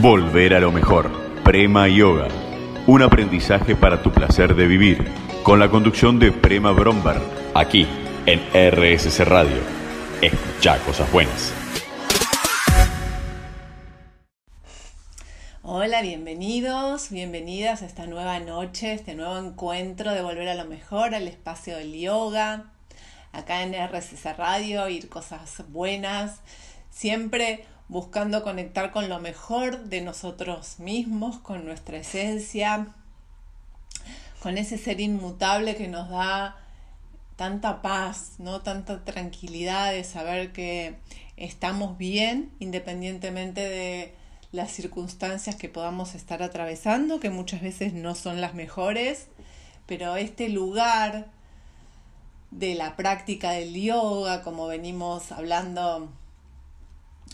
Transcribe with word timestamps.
Volver 0.00 0.54
a 0.54 0.60
lo 0.60 0.72
mejor. 0.72 1.10
Prema 1.44 1.86
Yoga. 1.86 2.28
Un 2.86 3.02
aprendizaje 3.02 3.76
para 3.76 4.02
tu 4.02 4.10
placer 4.10 4.54
de 4.54 4.66
vivir. 4.66 5.06
Con 5.42 5.58
la 5.60 5.68
conducción 5.68 6.18
de 6.18 6.32
Prema 6.32 6.72
Brombar. 6.72 7.20
Aquí, 7.54 7.86
en 8.24 8.40
RSC 8.54 9.22
Radio. 9.26 9.58
Escucha 10.22 10.78
cosas 10.78 11.12
buenas. 11.12 11.52
Hola, 15.60 16.00
bienvenidos, 16.00 17.10
bienvenidas 17.10 17.82
a 17.82 17.86
esta 17.86 18.06
nueva 18.06 18.38
noche, 18.38 18.94
este 18.94 19.14
nuevo 19.14 19.36
encuentro 19.36 20.12
de 20.12 20.22
Volver 20.22 20.48
a 20.48 20.54
lo 20.54 20.64
Mejor, 20.64 21.14
al 21.14 21.28
espacio 21.28 21.76
del 21.76 21.92
yoga. 21.92 22.72
Acá 23.32 23.62
en 23.62 23.74
RSC 23.74 24.38
Radio, 24.38 24.88
ir 24.88 25.10
cosas 25.10 25.62
buenas. 25.68 26.40
Siempre 26.88 27.66
buscando 27.92 28.42
conectar 28.42 28.90
con 28.90 29.10
lo 29.10 29.20
mejor 29.20 29.84
de 29.84 30.00
nosotros 30.00 30.78
mismos, 30.78 31.36
con 31.36 31.66
nuestra 31.66 31.98
esencia, 31.98 32.86
con 34.40 34.56
ese 34.56 34.78
ser 34.78 34.98
inmutable 34.98 35.76
que 35.76 35.88
nos 35.88 36.08
da 36.08 36.56
tanta 37.36 37.82
paz, 37.82 38.36
¿no? 38.38 38.62
tanta 38.62 39.04
tranquilidad 39.04 39.92
de 39.92 40.04
saber 40.04 40.52
que 40.52 40.96
estamos 41.36 41.98
bien 41.98 42.50
independientemente 42.60 43.60
de 43.60 44.14
las 44.52 44.70
circunstancias 44.70 45.56
que 45.56 45.68
podamos 45.68 46.14
estar 46.14 46.42
atravesando, 46.42 47.20
que 47.20 47.28
muchas 47.28 47.60
veces 47.60 47.92
no 47.92 48.14
son 48.14 48.40
las 48.40 48.54
mejores, 48.54 49.26
pero 49.84 50.16
este 50.16 50.48
lugar 50.48 51.26
de 52.50 52.74
la 52.74 52.96
práctica 52.96 53.50
del 53.50 53.74
yoga, 53.74 54.40
como 54.40 54.66
venimos 54.66 55.30
hablando 55.30 56.10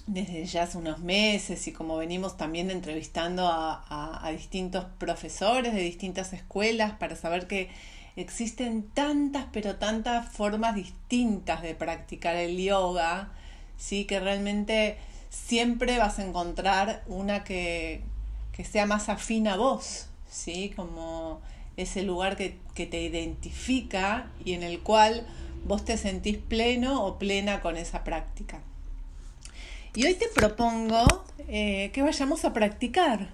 desde 0.08 0.46
ya 0.46 0.62
hace 0.62 0.78
unos 0.78 1.00
meses 1.00 1.68
y 1.68 1.72
como 1.72 1.98
venimos 1.98 2.38
también 2.38 2.70
entrevistando 2.70 3.46
a, 3.46 4.30
distintos 4.32 4.86
profesores 4.98 5.74
de 5.74 5.80
distintas 5.82 6.32
escuelas 6.32 6.92
para 6.92 7.14
saber 7.14 7.46
que 7.46 7.68
existen 8.16 8.82
tantas, 8.82 9.46
pero 9.52 9.76
tantas 9.76 10.28
formas 10.30 10.74
distintas 10.74 11.62
de 11.62 11.74
practicar 11.74 12.36
el 12.36 12.56
yoga, 12.56 13.32
¿sí? 13.76 14.04
que 14.06 14.18
realmente 14.18 14.96
siempre 15.30 15.98
vas 15.98 16.18
a 16.18 16.24
encontrar 16.24 17.02
una 17.06 17.44
que, 17.44 18.02
que 18.52 18.64
sea 18.64 18.86
más 18.86 19.08
afín 19.08 19.46
a 19.46 19.56
vos, 19.56 20.06
¿sí? 20.28 20.72
como 20.74 21.40
ese 21.76 22.02
lugar 22.02 22.36
que, 22.36 22.58
que 22.74 22.86
te 22.86 23.02
identifica 23.02 24.30
y 24.44 24.54
en 24.54 24.62
el 24.62 24.80
cual 24.80 25.26
vos 25.64 25.84
te 25.84 25.98
sentís 25.98 26.38
pleno 26.38 27.04
o 27.04 27.18
plena 27.18 27.60
con 27.60 27.76
esa 27.76 28.04
práctica. 28.04 28.62
Y 29.98 30.06
hoy 30.06 30.14
te 30.14 30.28
propongo 30.28 31.24
eh, 31.48 31.90
que 31.92 32.02
vayamos 32.02 32.44
a 32.44 32.52
practicar, 32.52 33.30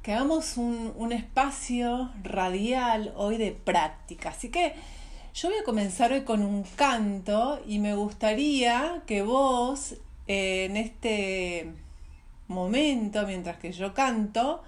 que 0.00 0.14
hagamos 0.14 0.56
un, 0.56 1.12
espacio 1.12 2.10
radial 2.22 3.12
hoy 3.18 3.36
de 3.36 3.52
práctica. 3.52 4.30
Así 4.30 4.48
que 4.48 4.72
yo 5.34 5.50
voy 5.50 5.58
a 5.58 5.64
comenzar 5.64 6.10
hoy 6.10 6.22
con 6.22 6.40
un 6.40 6.62
canto 6.62 7.60
y 7.66 7.80
me 7.80 7.94
gustaría 7.94 9.02
que 9.06 9.20
vos 9.20 9.96
eh, 10.26 10.64
en 10.70 10.78
este 10.78 11.70
momento, 12.46 13.26
mientras 13.26 13.58
que 13.58 13.70
yo 13.72 13.92
canto, 13.92 14.62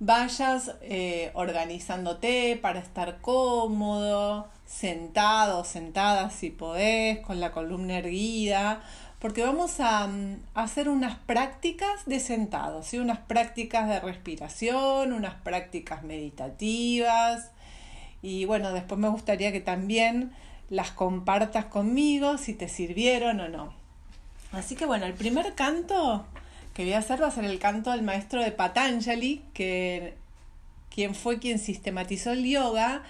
vayas 0.00 0.72
eh, 0.80 1.30
organizándote 1.34 2.58
para 2.60 2.80
estar 2.80 3.20
cómodo, 3.20 4.48
sentado, 4.66 5.62
sentada 5.62 6.30
si 6.30 6.50
podés, 6.50 7.20
con 7.20 7.38
la 7.38 7.52
columna 7.52 7.98
erguida, 7.98 8.82
porque 9.22 9.44
vamos 9.44 9.78
a, 9.78 10.08
mm, 10.08 10.40
hacer 10.54 10.88
unas 10.88 11.16
prácticas 11.16 12.06
de 12.06 12.18
sentado, 12.18 12.82
¿sí? 12.82 12.98
unas 12.98 13.20
prácticas 13.20 13.88
de 13.88 14.00
respiración, 14.00 15.12
unas 15.12 15.34
prácticas 15.36 16.02
meditativas. 16.02 17.52
Y 18.20 18.46
bueno, 18.46 18.72
después 18.72 19.00
me 19.00 19.08
gustaría 19.08 19.52
que 19.52 19.60
también 19.60 20.32
las 20.70 20.90
compartas 20.90 21.66
conmigo 21.66 22.36
si 22.36 22.52
te 22.52 22.68
sirvieron 22.68 23.38
o 23.38 23.48
no. 23.48 23.72
Así 24.50 24.74
que 24.74 24.86
bueno, 24.86 25.06
el 25.06 25.14
primer 25.14 25.54
canto 25.54 26.26
que 26.74 26.82
voy 26.82 26.94
a 26.94 26.98
hacer 26.98 27.22
va 27.22 27.28
a 27.28 27.30
ser 27.30 27.44
el 27.44 27.60
canto 27.60 27.92
del 27.92 28.02
maestro 28.02 28.42
de 28.42 28.50
Patanjali, 28.50 29.44
que 29.54 30.14
quien 30.92 31.14
fue 31.14 31.38
quien 31.38 31.60
sistematizó 31.60 32.32
el 32.32 32.44
yoga 32.44 33.02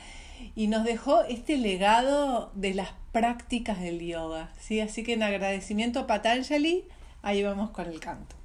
y 0.55 0.67
nos 0.67 0.85
dejó 0.85 1.23
este 1.23 1.57
legado 1.57 2.53
de 2.55 2.75
las 2.75 2.91
prácticas 3.13 3.81
del 3.81 4.01
yoga. 4.01 4.51
¿sí? 4.59 4.81
Así 4.81 5.03
que 5.03 5.15
en 5.15 5.23
agradecimiento 5.23 6.01
a 6.01 6.07
Patanjali, 6.07 6.85
ahí 7.23 7.43
vamos 7.43 7.71
con 7.71 7.87
el 7.87 7.99
canto. 8.01 8.37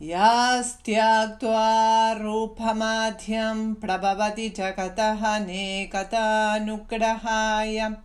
Yastyaktua 0.00 2.18
rupamatyam 2.20 3.76
prabhavati 3.76 4.52
jakataha 4.54 5.40
nekatanugrahaya 5.46 7.96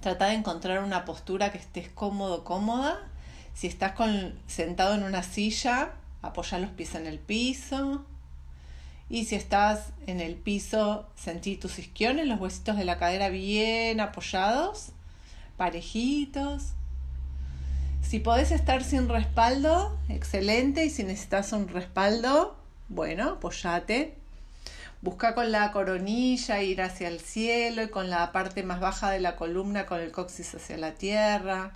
Trata 0.00 0.26
de 0.26 0.34
encontrar 0.34 0.82
una 0.84 1.04
postura 1.04 1.50
que 1.50 1.58
estés 1.58 1.88
cómodo, 1.88 2.44
cómoda. 2.44 2.98
Si 3.54 3.66
estás 3.66 3.94
sentado 4.46 4.94
en 4.94 5.02
una 5.02 5.22
silla, 5.24 5.92
apoya 6.22 6.58
los 6.58 6.70
pies 6.70 6.94
en 6.94 7.06
el 7.06 7.18
piso. 7.18 8.04
Y 9.10 9.24
si 9.24 9.34
estás 9.34 9.92
en 10.06 10.20
el 10.20 10.36
piso, 10.36 11.08
sentí 11.16 11.56
tus 11.56 11.78
isquiones, 11.78 12.26
los 12.26 12.38
huesitos 12.40 12.76
de 12.76 12.84
la 12.84 12.98
cadera 12.98 13.30
bien 13.30 14.00
apoyados, 14.00 14.92
parejitos. 15.56 16.74
Si 18.02 18.20
podés 18.20 18.52
estar 18.52 18.84
sin 18.84 19.08
respaldo, 19.08 19.98
excelente. 20.08 20.84
Y 20.84 20.90
si 20.90 21.02
necesitas 21.02 21.52
un 21.52 21.68
respaldo, 21.68 22.56
bueno, 22.88 23.30
apoyate. 23.30 24.16
Busca 25.00 25.34
con 25.34 25.52
la 25.52 25.70
coronilla 25.70 26.60
ir 26.60 26.82
hacia 26.82 27.06
el 27.06 27.20
cielo 27.20 27.82
y 27.82 27.88
con 27.88 28.10
la 28.10 28.32
parte 28.32 28.64
más 28.64 28.80
baja 28.80 29.10
de 29.10 29.20
la 29.20 29.36
columna 29.36 29.86
con 29.86 30.00
el 30.00 30.10
coxis 30.10 30.54
hacia 30.54 30.76
la 30.76 30.94
tierra. 30.94 31.72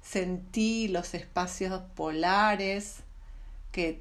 Sentí 0.00 0.88
los 0.88 1.12
espacios 1.12 1.82
polares 1.94 3.00
que 3.72 4.00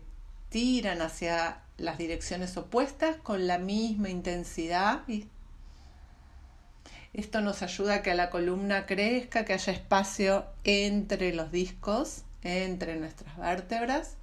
tiran 0.49 1.01
hacia 1.01 1.59
las 1.77 1.97
direcciones 1.97 2.55
opuestas 2.55 3.17
con 3.17 3.45
la 3.45 3.57
misma 3.57 4.09
intensidad. 4.09 5.01
Esto 7.13 7.41
nos 7.41 7.61
ayuda 7.61 7.95
a 7.95 8.01
que 8.01 8.15
la 8.15 8.29
columna 8.29 8.85
crezca, 8.85 9.43
que 9.43 9.53
haya 9.53 9.73
espacio 9.73 10.45
entre 10.63 11.33
los 11.33 11.51
discos, 11.51 12.23
entre 12.41 12.95
nuestras 12.95 13.37
vértebras. 13.37 14.15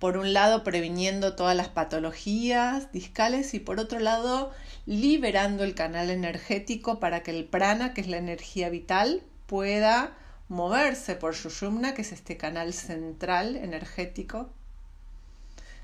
Por 0.00 0.16
un 0.16 0.32
lado, 0.32 0.64
previniendo 0.64 1.36
todas 1.36 1.56
las 1.56 1.68
patologías 1.68 2.90
discales 2.90 3.54
y 3.54 3.60
por 3.60 3.78
otro 3.78 4.00
lado, 4.00 4.50
liberando 4.86 5.62
el 5.62 5.76
canal 5.76 6.10
energético 6.10 6.98
para 6.98 7.22
que 7.22 7.30
el 7.30 7.44
prana, 7.44 7.94
que 7.94 8.00
es 8.00 8.08
la 8.08 8.16
energía 8.16 8.68
vital, 8.70 9.22
pueda 9.46 10.16
moverse 10.48 11.14
por 11.14 11.36
Sushumna, 11.36 11.94
que 11.94 12.02
es 12.02 12.10
este 12.10 12.36
canal 12.36 12.72
central 12.72 13.54
energético 13.54 14.50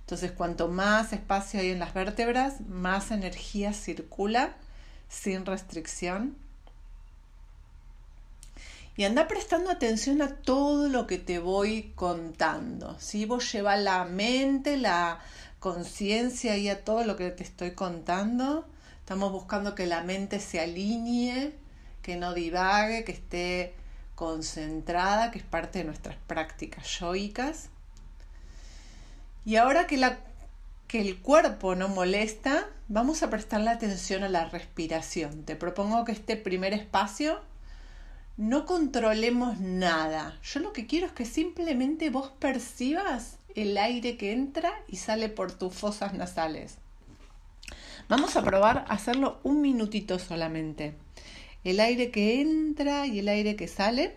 entonces, 0.07 0.31
cuanto 0.31 0.69
más 0.69 1.13
espacio 1.13 1.59
hay 1.59 1.73
en 1.73 1.81
las 1.81 1.93
vértebras, 1.93 2.61
más 2.61 3.11
energía 3.11 3.73
circula 3.73 4.55
sin 5.09 5.45
restricción. 5.45 6.37
Y 8.97 9.05
anda 9.05 9.29
prestando 9.29 9.71
atención 9.71 10.23
a 10.23 10.37
todo 10.37 10.89
lo 10.89 11.07
que 11.07 11.19
te 11.19 11.39
voy 11.39 11.93
contando. 11.95 12.99
Si 12.99 13.27
vos 13.27 13.53
llevas 13.53 13.79
la 13.81 14.05
mente, 14.07 14.79
la 14.79 15.21
conciencia 15.59 16.57
y 16.57 16.69
a 16.71 16.83
todo 16.83 17.05
lo 17.05 17.17
que 17.17 17.31
te 17.31 17.43
estoy 17.43 17.73
contando, 17.73 18.67
estamos 19.01 19.33
buscando 19.33 19.75
que 19.75 19.87
la 19.87 20.03
mente 20.03 20.41
se 20.41 20.61
alinee, 20.61 21.55
que 22.01 22.17
no 22.17 22.33
divague, 22.33 23.05
que 23.05 23.13
esté 23.13 23.75
concentrada, 24.15 25.31
que 25.31 25.39
es 25.39 25.45
parte 25.45 25.81
de 25.81 25.85
nuestras 25.85 26.17
prácticas 26.27 26.89
yoicas. 26.99 27.69
Y 29.45 29.57
ahora 29.57 29.87
que, 29.87 29.99
la, 29.99 30.21
que 30.89 31.03
el 31.03 31.21
cuerpo 31.21 31.75
no 31.75 31.89
molesta, 31.89 32.67
vamos 32.89 33.23
a 33.23 33.29
prestarle 33.29 33.71
atención 33.71 34.25
a 34.25 34.29
la 34.29 34.47
respiración. 34.47 35.45
Te 35.45 35.55
propongo 35.55 36.05
que 36.05 36.13
este 36.13 36.37
primer 36.37 36.73
espacio 36.73 37.41
no 38.37 38.67
controlemos 38.67 39.61
nada. 39.61 40.39
Yo 40.43 40.61
lo 40.61 40.73
que 40.73 40.87
quiero 40.87 41.07
es 41.07 41.13
que 41.13 41.25
simplemente 41.25 42.11
vos 42.11 42.31
percibas 42.39 43.39
el 43.55 43.79
aire 43.79 44.17
que 44.19 44.33
entra 44.33 44.73
y 44.89 44.97
sale 44.97 45.29
por 45.29 45.53
tus 45.53 45.75
fosas 45.75 46.13
nasales. 46.13 46.77
Vamos 48.09 48.37
a 48.37 48.43
probar 48.43 48.85
a 48.89 48.95
hacerlo 48.95 49.41
un 49.43 49.63
minutito 49.63 50.19
solamente. 50.19 50.95
El 51.65 51.81
aire 51.81 52.11
que 52.11 52.41
entra 52.41 53.07
y 53.07 53.19
el 53.19 53.29
aire 53.29 53.57
que 53.57 53.69
sale. 53.69 54.17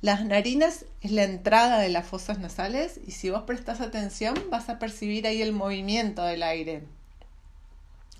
Las 0.00 0.24
narinas 0.24 0.86
es 1.02 1.12
la 1.12 1.24
entrada 1.24 1.78
de 1.78 1.90
las 1.90 2.06
fosas 2.06 2.38
nasales 2.38 2.98
y 3.06 3.10
si 3.10 3.28
vos 3.28 3.42
prestas 3.42 3.82
atención 3.82 4.34
vas 4.50 4.70
a 4.70 4.78
percibir 4.78 5.26
ahí 5.26 5.42
el 5.42 5.52
movimiento 5.52 6.24
del 6.24 6.42
aire. 6.42 6.82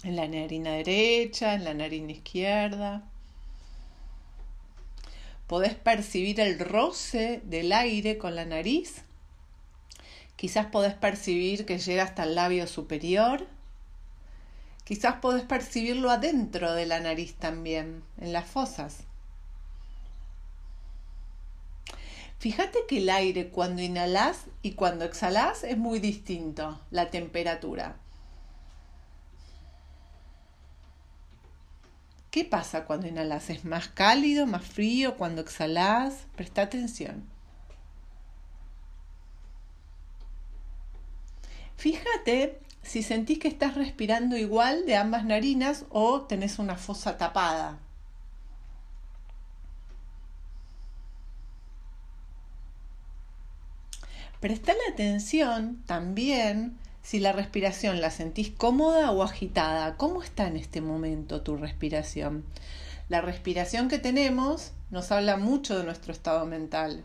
En 0.03 0.17
la 0.17 0.29
narina 0.29 0.73
derecha, 0.73 1.55
en 1.55 1.64
la 1.64 1.73
narina 1.73 2.12
izquierda. 2.12 3.10
Podés 5.50 5.75
percibir 5.75 6.38
el 6.38 6.61
roce 6.61 7.41
del 7.43 7.73
aire 7.73 8.19
con 8.19 8.37
la 8.37 8.44
nariz. 8.44 9.02
Quizás 10.37 10.67
podés 10.67 10.94
percibir 10.94 11.67
que 11.67 11.81
llega 11.81 12.05
hasta 12.05 12.23
el 12.23 12.37
labio 12.37 12.69
superior. 12.69 13.49
Quizás 14.85 15.17
podés 15.17 15.43
percibirlo 15.43 16.12
adentro 16.12 16.73
de 16.73 16.87
la 16.87 17.00
nariz 17.00 17.35
también, 17.35 18.05
en 18.20 18.32
las 18.32 18.47
fosas. 18.47 18.99
Fíjate 22.38 22.79
que 22.88 22.99
el 22.99 23.11
aire 23.11 23.49
cuando 23.49 23.82
inhalas 23.82 24.44
y 24.62 24.75
cuando 24.75 25.05
exhalas 25.05 25.64
es 25.64 25.76
muy 25.76 25.99
distinto, 25.99 26.81
la 26.93 27.11
temperatura. 27.11 27.96
¿Qué 32.31 32.44
pasa 32.44 32.85
cuando 32.85 33.09
inhalas? 33.09 33.50
¿Es 33.50 33.65
más 33.65 33.88
cálido, 33.88 34.47
más 34.47 34.65
frío? 34.65 35.17
Cuando 35.17 35.41
exhalas, 35.41 36.27
presta 36.37 36.62
atención. 36.62 37.25
Fíjate 41.77 42.61
si 42.82 43.03
sentís 43.03 43.38
que 43.38 43.49
estás 43.49 43.75
respirando 43.75 44.37
igual 44.37 44.87
de 44.87 44.97
ambas 44.97 45.25
narinas 45.25 45.87
o 45.91 46.23
tenés 46.23 46.59
una 46.59 46.77
fosa 46.77 47.19
tapada. 47.19 47.79
Prestale 54.41 54.79
atención 54.93 55.82
también 55.87 56.79
si 57.10 57.19
la 57.19 57.32
respiración 57.32 58.00
la 58.00 58.12
sentís 58.12 58.50
cómoda 58.50 59.10
o 59.10 59.24
agitada. 59.24 59.96
¿Cómo 59.96 60.22
está 60.22 60.46
en 60.46 60.56
este 60.56 60.81
momento 60.81 61.40
tu 61.40 61.56
respiración? 61.56 62.44
La 63.08 63.20
respiración 63.20 63.88
que 63.88 63.98
tenemos 63.98 64.70
nos 64.93 65.10
habla 65.10 65.36
mucho 65.36 65.76
de 65.76 65.82
nuestro 65.82 66.12
estado 66.12 66.46
mental. 66.46 67.02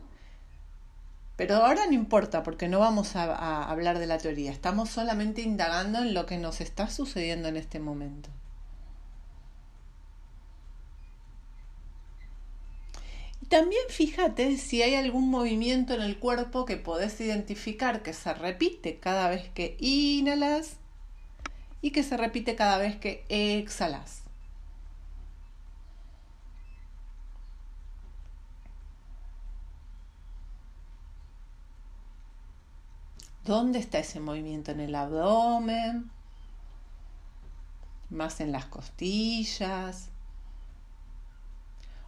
Pero 1.38 1.56
ahora 1.56 1.88
no 1.88 1.94
importa 1.94 2.44
porque 2.44 2.68
no 2.68 2.78
vamos 2.78 3.16
a, 3.16 3.34
a 3.34 3.72
hablar 3.72 3.98
de 3.98 4.06
la 4.06 4.20
teoría, 4.20 4.52
estamos 4.52 4.92
solamente 4.92 5.42
indagando 5.42 5.98
en 5.98 6.14
lo 6.14 6.28
que 6.28 6.38
nos 6.38 6.62
está 6.62 6.88
sucediendo 6.88 7.48
en 7.48 7.58
este 7.58 7.80
momento. 7.80 8.30
También 13.50 13.84
fíjate 13.90 14.58
si 14.58 14.82
hay 14.82 14.96
algún 14.96 15.30
movimiento 15.30 15.94
en 15.94 16.02
el 16.02 16.18
cuerpo 16.18 16.66
que 16.66 16.78
podés 16.78 17.20
identificar 17.22 18.02
que 18.02 18.14
se 18.14 18.34
repite 18.34 19.00
cada 19.00 19.30
vez 19.30 19.50
que 19.50 19.78
inhalas 19.80 20.78
y 21.82 21.92
que 21.92 22.04
se 22.04 22.18
repite 22.18 22.56
cada 22.56 22.78
vez 22.80 22.96
que 22.98 23.24
exhalas. 23.30 24.24
¿Dónde 33.46 33.78
está 33.78 34.00
ese 34.00 34.20
movimiento? 34.20 34.72
¿En 34.72 34.80
el 34.80 34.96
abdomen? 34.96 36.10
¿Más 38.10 38.42
en 38.42 38.52
las 38.52 38.66
costillas? 38.66 40.10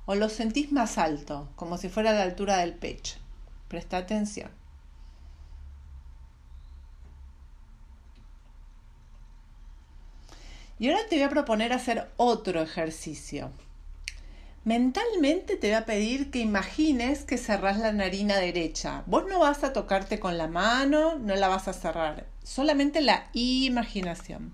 O 0.07 0.15
lo 0.15 0.29
sentís 0.29 0.71
más 0.71 0.97
alto, 0.97 1.49
como 1.57 1.77
si 1.77 1.89
fuera 1.89 2.11
a 2.11 2.13
la 2.13 2.23
altura 2.23 2.57
del 2.57 2.73
pecho. 2.73 3.17
Presta 3.67 3.97
atención. 3.97 4.49
Y 10.79 10.89
ahora 10.89 11.01
te 11.09 11.17
voy 11.17 11.23
a 11.23 11.29
proponer 11.29 11.73
hacer 11.73 12.09
otro 12.15 12.61
ejercicio. 12.61 13.51
Mentalmente 14.63 15.57
te 15.57 15.67
voy 15.67 15.75
a 15.75 15.85
pedir 15.85 16.31
que 16.31 16.39
imagines 16.39 17.25
que 17.25 17.37
cerrás 17.37 17.77
la 17.77 17.91
narina 17.91 18.37
derecha. 18.37 19.03
Vos 19.07 19.25
no 19.27 19.39
vas 19.39 19.65
a 19.65 19.73
tocarte 19.73 20.19
con 20.21 20.37
la 20.37 20.47
mano, 20.47 21.19
no 21.19 21.35
la 21.35 21.49
vas 21.49 21.67
a 21.67 21.73
cerrar, 21.73 22.27
solamente 22.43 23.01
la 23.01 23.29
imaginación. 23.33 24.53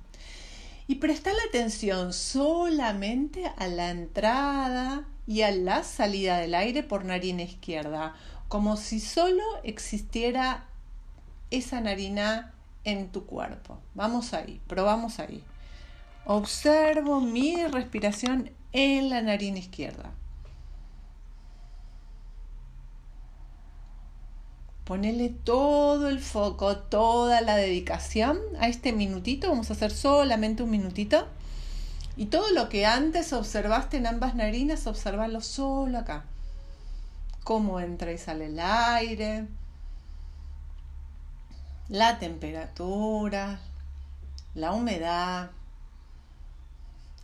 Y 0.88 0.95
presta 0.95 1.31
la 1.31 1.43
atención 1.48 2.12
solamente 2.12 3.51
a 3.55 3.67
la 3.67 3.91
entrada 3.91 5.07
y 5.25 5.42
a 5.42 5.51
la 5.51 5.84
salida 5.84 6.38
del 6.38 6.56
aire 6.56 6.84
por 6.84 7.06
narina 7.06 7.44
izquierda, 7.44 8.15
como 8.48 8.77
si 8.77 9.00
solo 9.00 9.44
existiera 9.63 10.65
esa 11.51 11.82
narina 11.82 12.53
en 12.84 13.10
tu 13.10 13.25
cuerpo. 13.25 13.80
Vamos 13.96 14.34
ahí, 14.34 14.60
probamos 14.68 15.20
ahí. 15.20 15.44
Observo 16.25 17.22
mi 17.22 17.65
respiración 17.68 18.51
en 18.72 19.10
la 19.10 19.22
narina 19.22 19.60
izquierda. 19.60 20.12
Ponele 24.84 25.30
todo 25.30 26.10
el 26.10 26.20
foco, 26.20 26.77
toda 26.77 27.39
la 27.42 27.56
dedicación 27.56 28.38
a 28.60 28.68
este 28.68 28.92
minutito. 28.92 29.50
Vamos 29.50 29.70
a 29.70 29.74
hacer 29.74 29.92
solamente 29.92 30.63
un 30.63 30.72
minutito. 30.72 31.25
Y 32.15 32.27
todo 32.27 32.51
lo 32.51 32.70
que 32.70 32.86
antes 32.86 33.34
observaste 33.34 33.98
en 33.98 34.08
ambas 34.08 34.36
narinas, 34.36 34.88
observarlo 34.88 35.41
solo 35.41 35.98
acá. 35.98 36.25
Cómo 37.43 37.79
entra 37.79 38.12
y 38.12 38.17
sale 38.17 38.46
el 38.46 38.60
aire, 38.60 39.48
la 41.89 42.20
temperatura, 42.20 43.60
la 44.55 44.72
humedad, 44.72 45.51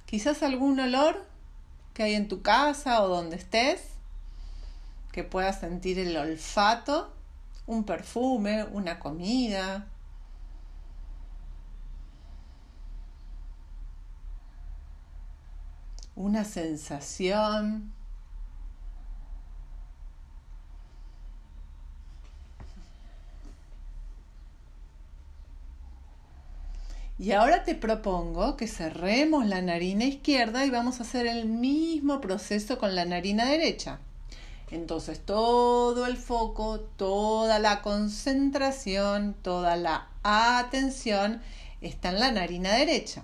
quizás 0.06 0.44
algún 0.44 0.80
olor 0.80 1.26
que 1.94 2.04
hay 2.04 2.16
en 2.16 2.28
tu 2.28 2.42
casa 2.42 3.04
o 3.04 3.08
donde 3.08 3.36
estés, 3.36 3.82
que 5.12 5.24
puedas 5.24 5.60
sentir 5.60 6.00
el 6.00 6.18
olfato 6.18 7.14
un 7.70 7.84
perfume, 7.84 8.64
una 8.64 8.98
comida. 8.98 9.86
Una 16.20 16.44
sensación. 16.44 17.94
Y 27.18 27.32
ahora 27.32 27.64
te 27.64 27.74
propongo 27.74 28.58
que 28.58 28.68
cerremos 28.68 29.46
la 29.46 29.62
narina 29.62 30.04
izquierda 30.04 30.66
y 30.66 30.70
vamos 30.70 31.00
a 31.00 31.04
hacer 31.04 31.26
el 31.26 31.46
mismo 31.46 32.20
proceso 32.20 32.78
con 32.78 32.96
la 32.96 33.06
narina 33.06 33.46
derecha. 33.46 34.00
Entonces 34.72 35.22
todo 35.26 36.06
el 36.06 36.18
foco, 36.18 36.82
toda 36.98 37.60
la 37.60 37.82
concentración, 37.82 39.36
toda 39.42 39.78
la 39.78 40.10
atención 40.24 41.42
está 41.80 42.10
en 42.10 42.20
la 42.20 42.34
narina 42.34 42.74
derecha. 42.74 43.24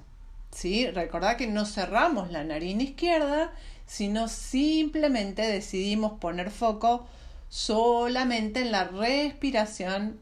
¿Sí? 0.55 0.89
Recordad 0.89 1.35
que 1.35 1.47
no 1.47 1.65
cerramos 1.65 2.31
la 2.31 2.45
narina 2.45 2.83
izquierda, 2.83 3.51
sino 3.85 4.29
simplemente 4.29 5.41
decidimos 5.41 6.13
poner 6.13 6.49
foco 6.49 7.05
solamente 7.49 8.61
en 8.61 8.71
la 8.71 8.85
respiración 8.85 10.21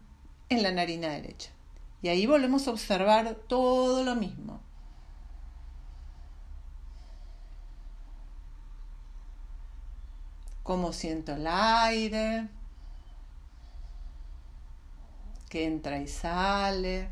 en 0.49 0.63
la 0.63 0.71
narina 0.71 1.09
derecha. 1.09 1.51
Y 2.01 2.07
ahí 2.07 2.25
volvemos 2.25 2.67
a 2.67 2.71
observar 2.71 3.35
todo 3.47 4.03
lo 4.03 4.15
mismo. 4.15 4.59
cómo 10.63 10.93
siento 10.93 11.33
el 11.33 11.45
aire, 11.45 12.47
que 15.49 15.65
entra 15.65 15.99
y 15.99 16.07
sale, 16.07 17.09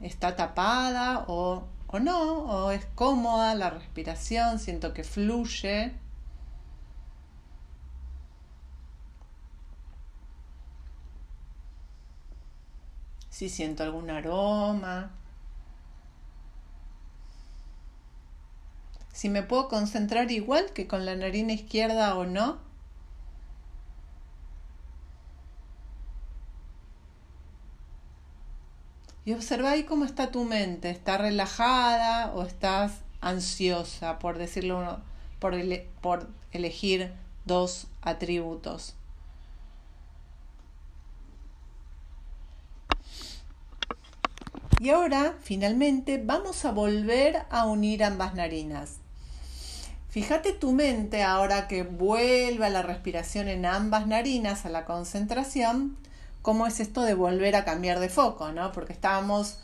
está 0.00 0.36
tapada 0.36 1.24
o, 1.28 1.64
o 1.86 1.98
no, 1.98 2.44
o 2.44 2.70
es 2.70 2.84
cómoda 2.94 3.54
la 3.54 3.70
respiración, 3.70 4.58
siento 4.58 4.92
que 4.94 5.04
fluye. 5.04 5.94
Si 13.30 13.48
siento 13.48 13.82
algún 13.82 14.10
aroma. 14.10 15.10
si 19.16 19.30
me 19.30 19.42
puedo 19.42 19.68
concentrar 19.68 20.30
igual 20.30 20.72
que 20.74 20.86
con 20.86 21.06
la 21.06 21.16
narina 21.16 21.54
izquierda 21.54 22.16
o 22.16 22.26
no. 22.26 22.65
Y 29.26 29.32
observa 29.32 29.72
ahí 29.72 29.82
cómo 29.82 30.04
está 30.04 30.30
tu 30.30 30.44
mente. 30.44 30.88
¿Está 30.88 31.18
relajada 31.18 32.32
o 32.32 32.44
estás 32.44 32.92
ansiosa, 33.20 34.20
por 34.20 34.38
decirlo, 34.38 35.00
por, 35.40 35.54
por 36.00 36.28
elegir 36.52 37.12
dos 37.44 37.88
atributos? 38.02 38.94
Y 44.78 44.90
ahora, 44.90 45.34
finalmente, 45.42 46.22
vamos 46.24 46.64
a 46.64 46.70
volver 46.70 47.46
a 47.50 47.66
unir 47.66 48.04
ambas 48.04 48.34
narinas. 48.34 48.98
Fíjate 50.08 50.52
tu 50.52 50.70
mente 50.70 51.24
ahora 51.24 51.66
que 51.66 51.82
vuelve 51.82 52.70
la 52.70 52.82
respiración 52.82 53.48
en 53.48 53.66
ambas 53.66 54.06
narinas, 54.06 54.66
a 54.66 54.68
la 54.68 54.84
concentración, 54.84 55.96
cómo 56.46 56.68
es 56.68 56.78
esto 56.78 57.02
de 57.02 57.14
volver 57.14 57.56
a 57.56 57.64
cambiar 57.64 57.98
de 57.98 58.08
foco, 58.08 58.52
¿no? 58.52 58.70
Porque 58.70 58.92
estábamos 58.92 59.56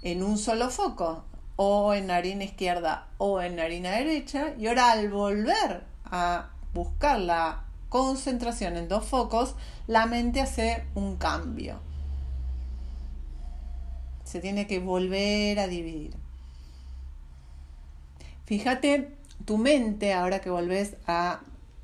en 0.00 0.22
un 0.22 0.38
solo 0.38 0.70
foco, 0.70 1.22
o 1.56 1.92
en 1.92 2.06
narina 2.06 2.44
izquierda 2.44 3.08
o 3.18 3.42
en 3.42 3.56
narina 3.56 3.90
derecha, 3.90 4.54
y 4.58 4.66
ahora 4.66 4.92
al 4.92 5.10
volver 5.10 5.84
a 6.06 6.48
buscar 6.72 7.20
la 7.20 7.64
concentración 7.90 8.78
en 8.78 8.88
dos 8.88 9.04
focos, 9.04 9.54
la 9.86 10.06
mente 10.06 10.40
hace 10.40 10.86
un 10.94 11.18
cambio. 11.18 11.78
Se 14.24 14.40
tiene 14.40 14.66
que 14.66 14.78
volver 14.78 15.58
a 15.58 15.66
dividir. 15.66 16.16
Fíjate 18.46 19.14
tu 19.44 19.58
mente, 19.58 20.14
ahora 20.14 20.40
que 20.40 20.48
volvés 20.48 20.96
a 21.06 21.40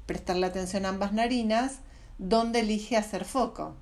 prestarle 0.07 0.47
atención 0.47 0.87
a 0.87 0.89
ambas 0.89 1.13
narinas, 1.13 1.81
¿dónde 2.17 2.61
elige 2.61 2.97
hacer 2.97 3.27
foco? 3.27 3.77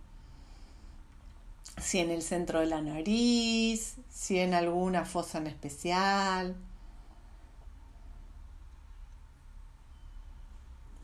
Si 1.81 1.99
en 1.99 2.11
el 2.11 2.23
centro 2.23 2.61
de 2.61 2.67
la 2.67 2.81
nariz, 2.81 3.97
si 4.09 4.39
en 4.39 4.55
alguna 4.55 5.05
fosa 5.05 5.39
en 5.39 5.47
especial. 5.49 6.57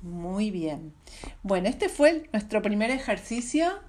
Muy 0.02 0.50
bien. 0.50 0.94
Bueno, 1.42 1.68
este 1.68 1.88
fue 1.88 2.28
nuestro 2.32 2.62
primer 2.62 2.90
ejercicio 2.90 3.80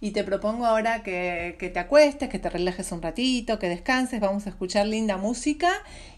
y 0.00 0.10
te 0.10 0.24
propongo 0.24 0.66
ahora 0.66 1.02
que, 1.02 1.56
te 1.58 1.78
acuestes, 1.78 2.28
que 2.28 2.38
te 2.38 2.50
relajes 2.50 2.92
un 2.92 3.00
ratito, 3.00 3.58
que 3.58 3.68
descanses, 3.68 4.20
vamos 4.20 4.46
a 4.46 4.50
escuchar 4.50 4.86
linda 4.86 5.16
música 5.16 5.70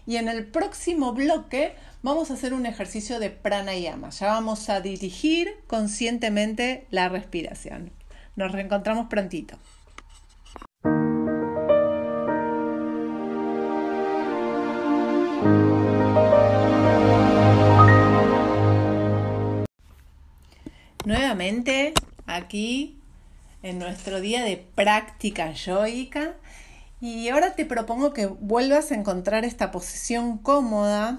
y 0.05 0.17
en 0.17 0.27
el 0.27 0.45
próximo 0.45 1.13
bloque 1.13 1.73
vamos 2.03 2.29
a 2.29 2.33
hacer 2.33 2.53
un 2.53 2.65
ejercicio 2.65 3.19
de 3.19 3.29
pranayama. 3.29 4.09
Ya 4.09 4.27
vamos 4.27 4.69
a 4.69 4.81
dirigir 4.81 5.49
conscientemente 5.67 6.87
la 6.89 7.07
respiración. 7.07 7.91
Nos 8.35 8.51
reencontramos 8.51 9.07
prontito. 9.07 9.57
Nuevamente 21.09 21.95
aquí 22.27 22.99
en 23.63 23.79
nuestro 23.79 24.21
día 24.21 24.43
de 24.43 24.57
práctica 24.57 25.51
yoica. 25.53 26.35
Y 27.01 27.29
ahora 27.29 27.55
te 27.55 27.65
propongo 27.65 28.13
que 28.13 28.27
vuelvas 28.27 28.91
a 28.91 28.93
encontrar 28.93 29.43
esta 29.43 29.71
posición 29.71 30.37
cómoda 30.37 31.17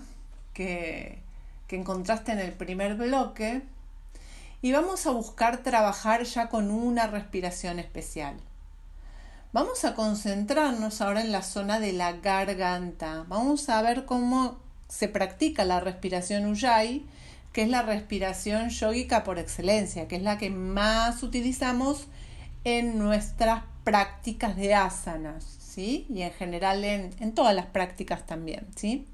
que, 0.55 1.19
que 1.67 1.75
encontraste 1.75 2.31
en 2.31 2.39
el 2.39 2.53
primer 2.53 2.95
bloque 2.95 3.63
y 4.63 4.71
vamos 4.71 5.09
a 5.09 5.11
buscar 5.11 5.65
trabajar 5.65 6.23
ya 6.23 6.49
con 6.49 6.71
una 6.71 7.09
respiración 7.09 7.81
especial. 7.81 8.37
Vamos 9.53 9.85
a 9.85 9.97
concentrarnos 9.97 11.01
ahora 11.01 11.21
en 11.21 11.33
la 11.33 11.43
zona 11.43 11.81
de 11.81 11.95
la 11.95 12.13
garganta. 12.13 13.25
Vamos 13.27 13.69
a 13.69 13.83
ver 13.83 14.05
cómo 14.05 14.57
se 14.87 15.09
practica 15.09 15.65
la 15.65 15.81
respiración 15.81 16.47
Ujjayi, 16.47 17.09
que 17.53 17.63
es 17.63 17.69
la 17.69 17.83
respiración 17.83 18.71
yógica 18.71 19.25
por 19.25 19.39
excelencia, 19.39 20.07
que 20.09 20.17
es 20.17 20.23
la 20.23 20.39
que 20.39 20.51
más 20.51 21.23
utilizamos 21.23 22.07
en 22.65 22.99
nuestras 22.99 23.65
prácticas 23.85 24.57
de 24.57 24.75
asanas, 24.75 25.45
¿sí? 25.45 26.07
Y 26.09 26.23
en 26.23 26.33
general 26.33 26.85
en, 26.85 27.11
en 27.21 27.35
todas 27.35 27.55
las 27.55 27.67
prácticas 27.67 28.27
también, 28.27 28.67
¿sí? 28.77 29.07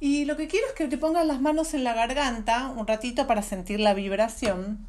Y 0.00 0.24
lo 0.24 0.36
que 0.36 0.48
quiero 0.48 0.66
es 0.66 0.72
que 0.72 0.88
te 0.88 0.98
pongas 0.98 1.24
las 1.24 1.40
manos 1.40 1.74
en 1.74 1.84
la 1.84 1.94
garganta 1.94 2.68
un 2.76 2.88
ratito 2.88 3.28
para 3.28 3.42
sentir 3.42 3.78
la 3.78 3.94
vibración. 3.94 4.84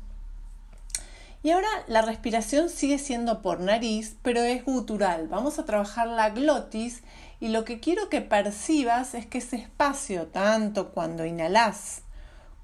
Y 1.44 1.52
ahora 1.52 1.68
la 1.88 2.02
respiración 2.02 2.70
sigue 2.70 2.98
siendo 2.98 3.42
por 3.42 3.60
nariz, 3.60 4.16
pero 4.24 4.42
es 4.42 4.66
gutural. 4.66 5.28
Vamos 5.28 5.60
a 5.60 5.66
trabajar 5.66 6.08
la 6.08 6.30
glotis 6.32 7.04
y 7.40 7.50
lo 7.50 7.66
que 7.66 7.80
quiero 7.80 8.10
que 8.10 8.22
percibas 8.22 9.14
es 9.14 9.28
que 9.28 9.40
ese 9.40 9.58
espacio, 9.58 10.28
tanto 10.28 10.92
cuando 10.92 11.26
inhalas 11.26 12.04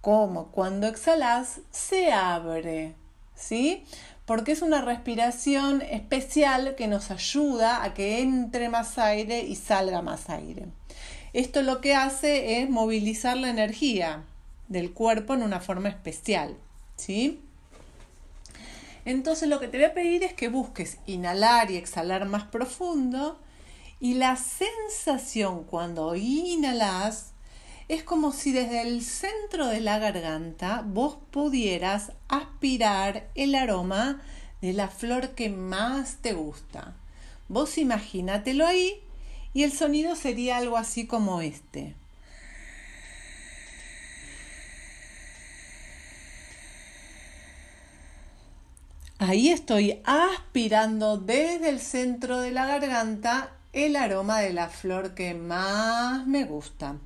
como 0.01 0.48
cuando 0.51 0.88
exhalas, 0.88 1.62
se 1.72 2.12
abre. 2.12 2.96
¿Sí? 3.36 3.86
Porque 4.25 4.51
es 4.51 4.62
una 4.62 4.82
respiración 4.82 5.82
especial 5.82 6.75
que 6.75 6.88
nos 6.88 7.10
ayuda 7.10 7.84
a 7.84 7.94
que 7.94 8.22
entre 8.22 8.70
más 8.70 8.98
aire 8.98 9.39
y 9.39 9.56
salga 9.56 10.01
más 10.01 10.29
aire. 10.29 10.68
Esto 11.34 11.62
lo 11.62 11.82
que 11.82 11.96
hace 11.96 12.62
es 12.62 12.70
movilizar 12.70 13.38
la 13.38 13.50
energía 13.50 14.24
del 14.68 14.94
cuerpo 14.94 15.34
en 15.34 15.44
una 15.44 15.60
forma 15.60 15.89
especial. 15.89 16.58
¿Sí? 16.96 17.41
Entonces 19.06 19.50
lo 19.50 19.60
que 19.60 19.68
te 19.68 19.77
voy 19.77 19.86
a 19.86 19.94
pedir 19.94 20.24
es 20.24 20.34
que 20.34 20.50
busques 20.50 20.98
inhalar 21.06 21.72
y 21.72 21.77
exhalar 21.77 22.25
más 22.25 22.44
profundo 22.44 23.39
y 24.00 24.15
la 24.15 24.36
sensación 24.36 25.63
cuando 25.63 26.15
inhalas 26.15 27.34
es 27.89 28.03
como 28.03 28.31
si 28.31 28.51
desde 28.51 28.84
el 28.84 29.03
centro 29.03 29.65
de 29.65 29.81
la 29.81 29.98
garganta 29.98 30.84
vos 30.86 31.17
pudieras 31.31 32.12
aspirar 32.27 33.27
el 33.34 33.55
aroma 33.55 34.22
de 34.62 34.74
la 34.74 34.89
flor 34.89 35.29
que 35.29 35.50
más 35.50 36.17
te 36.22 36.34
gusta. 36.34 36.93
Vos 37.48 37.79
imagínatelo 37.79 38.67
ahí 38.67 39.01
y 39.55 39.63
el 39.63 39.72
sonido 39.72 40.15
sería 40.15 40.58
algo 40.58 40.77
así 40.77 41.08
como 41.08 41.41
este. 41.41 41.96
Ahí 49.17 49.50
estoy 49.50 50.00
aspirando 50.05 51.17
desde 51.17 51.69
el 51.69 51.79
centro 51.79 52.39
de 52.39 52.51
la 52.51 52.67
garganta 52.67 53.51
el 53.74 53.96
aroma 53.96 54.41
de 54.41 54.53
la 54.53 54.69
flor 54.69 55.15
que 55.15 55.34
más 55.34 56.27
me 56.27 56.43
gusta. 56.43 56.98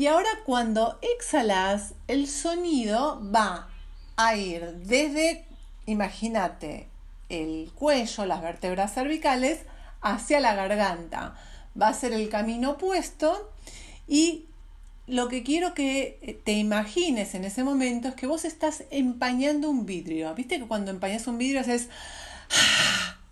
Y 0.00 0.06
ahora 0.06 0.30
cuando 0.46 0.98
exhalas, 1.02 1.92
el 2.08 2.26
sonido 2.26 3.20
va 3.22 3.68
a 4.16 4.34
ir 4.34 4.64
desde, 4.76 5.44
imagínate, 5.84 6.88
el 7.28 7.70
cuello, 7.74 8.24
las 8.24 8.40
vértebras 8.40 8.94
cervicales, 8.94 9.58
hacia 10.00 10.40
la 10.40 10.54
garganta. 10.54 11.36
Va 11.78 11.88
a 11.88 11.92
ser 11.92 12.14
el 12.14 12.30
camino 12.30 12.70
opuesto 12.70 13.52
y 14.08 14.46
lo 15.06 15.28
que 15.28 15.42
quiero 15.42 15.74
que 15.74 16.40
te 16.46 16.52
imagines 16.52 17.34
en 17.34 17.44
ese 17.44 17.62
momento 17.62 18.08
es 18.08 18.14
que 18.14 18.26
vos 18.26 18.46
estás 18.46 18.84
empañando 18.90 19.68
un 19.68 19.84
vidrio. 19.84 20.34
¿Viste 20.34 20.58
que 20.58 20.66
cuando 20.66 20.92
empañas 20.92 21.26
un 21.26 21.36
vidrio 21.36 21.60
haces 21.60 21.90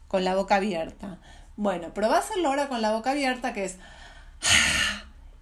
con 0.06 0.22
la 0.22 0.36
boca 0.36 0.56
abierta? 0.56 1.18
Bueno, 1.56 1.92
pero 1.94 2.10
va 2.10 2.16
a 2.16 2.20
hacerlo 2.20 2.48
ahora 2.48 2.68
con 2.68 2.82
la 2.82 2.92
boca 2.92 3.12
abierta, 3.12 3.54
que 3.54 3.64
es... 3.64 3.78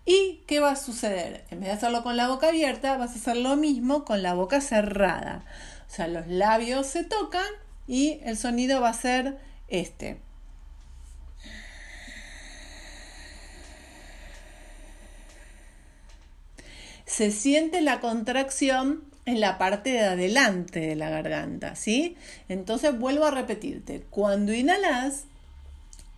¿Y 0.06 0.44
qué 0.46 0.60
va 0.60 0.70
a 0.70 0.76
suceder? 0.76 1.44
En 1.50 1.58
vez 1.58 1.68
de 1.68 1.74
hacerlo 1.74 2.04
con 2.04 2.16
la 2.16 2.28
boca 2.28 2.48
abierta, 2.48 2.96
vas 2.96 3.10
a 3.10 3.14
hacer 3.16 3.36
lo 3.36 3.56
mismo 3.56 4.04
con 4.04 4.22
la 4.22 4.34
boca 4.34 4.60
cerrada. 4.60 5.44
O 5.88 5.92
sea, 5.92 6.06
los 6.06 6.28
labios 6.28 6.86
se 6.86 7.02
tocan 7.02 7.46
y 7.88 8.20
el 8.22 8.36
sonido 8.36 8.80
va 8.80 8.90
a 8.90 8.94
ser 8.94 9.38
este. 9.66 10.20
Se 17.04 17.32
siente 17.32 17.80
la 17.80 18.00
contracción 18.00 19.04
en 19.24 19.40
la 19.40 19.58
parte 19.58 19.90
de 19.90 20.00
adelante 20.00 20.80
de 20.80 20.94
la 20.94 21.10
garganta, 21.10 21.74
¿sí? 21.74 22.16
Entonces 22.48 22.96
vuelvo 22.96 23.24
a 23.24 23.32
repetirte, 23.32 24.06
cuando 24.10 24.52
inhalas, 24.52 25.24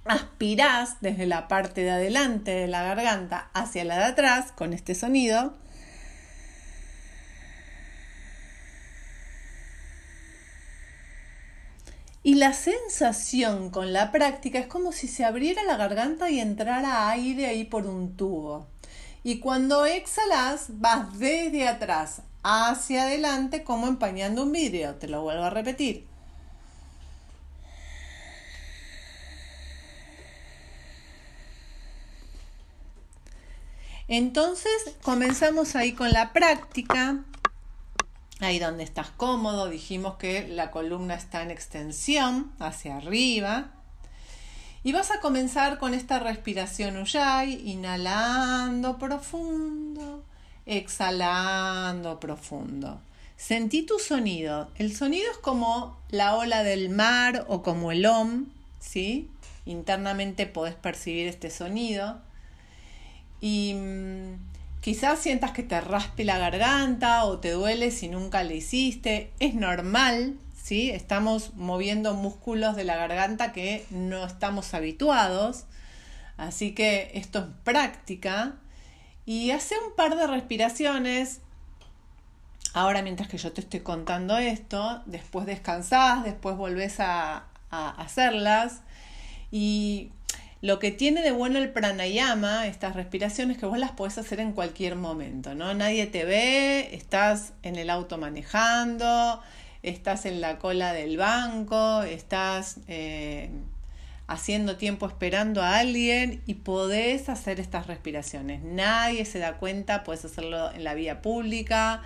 aspirás 0.09 1.01
desde 1.01 1.27
la 1.27 1.49
parte 1.49 1.83
de 1.83 1.91
adelante 1.91 2.51
de 2.51 2.69
la 2.69 2.83
garganta 2.83 3.51
hacia 3.55 3.85
la 3.85 3.99
de 3.99 4.05
atrás 4.05 4.53
con 4.53 4.73
este 4.73 4.95
sonido. 4.95 5.55
Y 12.23 12.35
la 12.35 12.53
sensación 12.53 13.71
con 13.71 13.93
la 13.93 14.13
práctica 14.13 14.59
es 14.59 14.67
como 14.67 14.93
si 14.93 15.09
se 15.09 15.25
abriera 15.25 15.63
la 15.63 15.77
garganta 15.77 16.29
y 16.29 16.41
entrara 16.41 17.09
aire 17.09 17.47
ahí 17.47 17.65
por 17.65 17.87
un 17.87 18.17
tubo. 18.17 18.67
Y 19.23 19.39
cuando 19.39 19.87
exhalas, 19.87 20.67
vas 20.69 21.19
desde 21.19 21.67
atrás 21.67 22.23
hacia 22.43 23.05
adelante 23.05 23.65
como 23.65 23.87
empañando 23.87 24.43
un 24.43 24.53
vidrio. 24.53 24.97
Te 24.97 25.09
lo 25.09 25.23
vuelvo 25.23 25.45
a 25.45 25.51
repetir. 25.51 26.07
Entonces 34.09 34.73
comenzamos 35.03 35.77
ahí 35.77 35.93
con 35.93 36.11
la 36.13 36.33
práctica, 36.33 37.25
ahí 38.41 38.59
donde 38.59 38.83
estás 38.83 39.11
cómodo, 39.11 39.69
dijimos 39.69 40.17
que 40.17 40.49
la 40.49 40.71
columna 40.71 41.15
está 41.15 41.43
en 41.43 41.51
extensión 41.51 42.51
hacia 42.59 42.97
arriba. 42.97 43.67
Y 44.83 44.93
vas 44.93 45.11
a 45.11 45.21
comenzar 45.21 45.79
con 45.79 45.93
esta 45.93 46.19
respiración 46.21 46.97
Ujjayi, 46.97 47.71
inhalando 47.71 48.97
profundo, 48.97 50.25
exhalando 50.65 52.19
profundo. 52.19 53.03
Sentí 53.37 53.83
tu 53.83 53.99
sonido. 53.99 54.71
El 54.77 54.97
sonido 54.97 55.31
es 55.31 55.37
como 55.37 55.99
la 56.09 56.35
ola 56.35 56.63
del 56.63 56.89
mar 56.89 57.45
o 57.49 57.63
como 57.63 57.93
el 57.93 58.07
om, 58.07 58.47
¿sí? 58.81 59.29
Internamente 59.67 60.47
podés 60.47 60.77
percibir 60.77 61.29
este 61.29 61.51
sonido 61.51 62.27
y 63.41 63.75
mm, 63.75 64.35
quizás 64.81 65.19
sientas 65.19 65.53
que 65.53 65.63
te 65.63 65.81
raspe 65.81 66.25
la 66.25 66.39
garganta 66.39 67.25
o 67.25 67.39
te 67.39 67.51
duele 67.53 67.91
si 67.91 68.09
nunca 68.09 68.43
le 68.43 68.57
hiciste. 68.57 69.33
Es 69.41 69.55
normal, 69.55 70.39
¿sí? 70.61 70.91
Estamos 70.91 71.55
moviendo 71.55 72.15
músculos 72.15 72.77
de 72.77 72.85
la 72.85 72.97
garganta 72.97 73.53
que 73.53 73.87
no 73.91 74.25
estamos 74.25 74.75
habituados. 74.75 75.65
Así 76.37 76.75
que 76.75 77.11
esto 77.15 77.41
es 77.41 77.47
práctica. 77.65 78.57
Y 79.27 79.51
hace 79.51 79.75
un 79.87 79.95
par 79.95 80.17
de 80.17 80.27
respiraciones. 80.27 81.41
Ahora 82.75 83.03
mientras 83.03 83.29
que 83.29 83.39
yo 83.39 83.53
te 83.53 83.61
estoy 83.61 83.81
contando 83.81 84.37
esto, 84.39 85.03
después 85.07 85.47
descansás, 85.47 86.23
después 86.25 86.57
volvés 86.57 87.01
a, 87.01 87.47
a 87.71 87.91
hacerlas. 87.91 88.83
Y 89.51 90.13
lo 90.61 90.79
que 90.81 90.91
tiene 90.91 91.23
de 91.23 91.31
bueno 91.31 91.59
el 91.59 91.71
pranayama, 91.71 92.67
estas 92.67 92.97
respiraciones, 92.97 93.59
que 93.59 93.67
vos 93.67 93.79
las 93.79 93.93
podés 93.93 94.19
hacer 94.19 94.41
en 94.41 94.53
cualquier 94.53 94.97
momento, 94.97 95.55
¿no? 95.55 95.73
Nadie 95.75 96.07
te 96.07 96.25
ve, 96.25 96.95
estás 96.95 97.53
en 97.63 97.77
el 97.77 97.91
auto 97.91 98.19
manejando, 98.19 99.41
estás 99.83 100.27
en 100.27 100.41
la 100.41 100.59
cola 100.59 100.93
del 100.93 101.17
banco, 101.17 102.03
estás 102.03 102.79
eh, 102.89 103.51
haciendo 104.27 104.77
tiempo 104.77 105.07
esperando 105.07 105.63
a 105.63 105.79
alguien 105.79 106.43
y 106.47 106.55
podés 106.55 107.29
hacer 107.29 107.61
estas 107.61 107.87
respiraciones. 107.87 108.63
Nadie 108.65 109.25
se 109.27 109.39
da 109.39 109.59
cuenta, 109.59 110.03
puedes 110.03 110.25
hacerlo 110.25 110.73
en 110.73 110.83
la 110.83 110.95
vía 110.95 111.23
pública. 111.23 112.03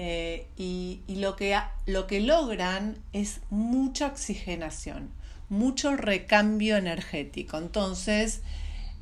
Eh, 0.00 0.46
y, 0.56 1.00
lo, 1.08 1.34
que, 1.34 1.58
lo 1.86 2.06
que 2.06 2.20
logran 2.20 2.98
es 3.12 3.40
mucha 3.50 4.06
oxigenación 4.06 5.10
mucho 5.48 5.96
recambio 5.96 6.76
energético. 6.76 7.58
Entonces, 7.58 8.42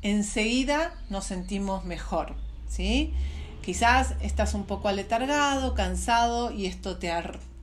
enseguida 0.01 0.93
nos 1.09 1.25
sentimos 1.25 1.85
mejor, 1.85 2.35
¿sí? 2.67 3.13
Quizás 3.61 4.15
estás 4.21 4.53
un 4.53 4.65
poco 4.65 4.87
aletargado, 4.87 5.75
cansado 5.75 6.51
y 6.51 6.67
esto 6.67 6.97
te, 6.97 7.11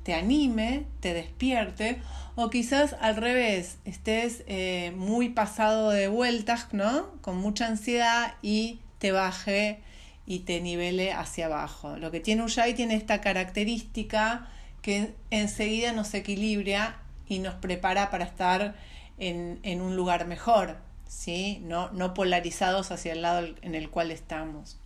te 0.03 0.15
anime, 0.15 0.85
te 1.01 1.15
despierte, 1.15 2.03
o 2.37 2.51
quizás 2.51 2.95
al 3.01 3.17
revés, 3.17 3.79
estés 3.85 4.43
eh, 4.47 4.93
muy 4.97 5.31
pasado 5.31 5.91
de 5.91 6.09
vueltas, 6.09 6.69
¿no? 6.73 7.07
Con 7.23 7.39
mucha 7.39 7.69
ansiedad 7.69 8.35
y 8.43 8.81
te 8.99 9.13
baje 9.13 9.81
y 10.27 10.41
te 10.41 10.61
nivele 10.61 11.13
hacia 11.13 11.47
abajo. 11.47 11.97
Lo 11.97 12.11
que 12.11 12.21
tiene 12.21 12.43
Ujjayi 12.43 12.75
tiene 12.75 12.97
esta 12.97 13.21
característica 13.21 14.49
que 14.83 15.15
enseguida 15.31 15.93
nos 15.93 16.13
equilibra 16.13 17.04
y 17.29 17.39
nos 17.39 17.55
prepara 17.55 18.11
para 18.11 18.25
estar 18.25 18.75
en, 19.19 19.81
un 19.81 19.97
lugar 19.97 20.27
mejor, 20.27 20.79
¿sí? 21.09 21.61
No, 21.63 21.91
no 21.93 22.15
polarizados 22.15 22.91
hacia 22.91 23.13
el 23.13 23.23
lado 23.23 23.47
en 23.63 23.75
el 23.75 23.91
cual 23.91 24.11
estamos. 24.11 24.79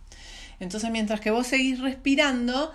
Entonces, 0.59 0.91
mientras 0.91 1.21
que 1.21 1.31
vos 1.31 1.47
seguís 1.47 1.79
respirando, 1.79 2.71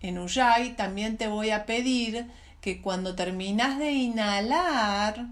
en 0.00 0.18
Ujjayi 0.18 0.70
también 0.70 1.16
te 1.16 1.28
voy 1.28 1.50
a 1.50 1.66
pedir 1.66 2.26
que 2.60 2.80
cuando 2.80 3.14
terminas 3.14 3.78
de 3.78 3.92
inhalar, 3.92 5.26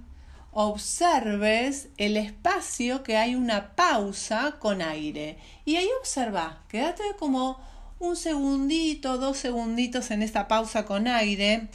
observes 0.53 1.88
el 1.97 2.16
espacio 2.16 3.03
que 3.03 3.16
hay 3.16 3.35
una 3.35 3.77
pausa 3.77 4.57
con 4.59 4.83
aire. 4.83 5.38
Y 5.64 5.77
ahí 5.77 5.88
observa, 6.01 6.62
quédate 6.69 7.03
como 7.19 7.61
un 7.99 8.16
segundito, 8.16 9.19
dos 9.19 9.37
segunditos 9.37 10.11
en 10.11 10.23
esa 10.23 10.49
pausa 10.49 10.87
con 10.87 11.07
aire 11.07 11.69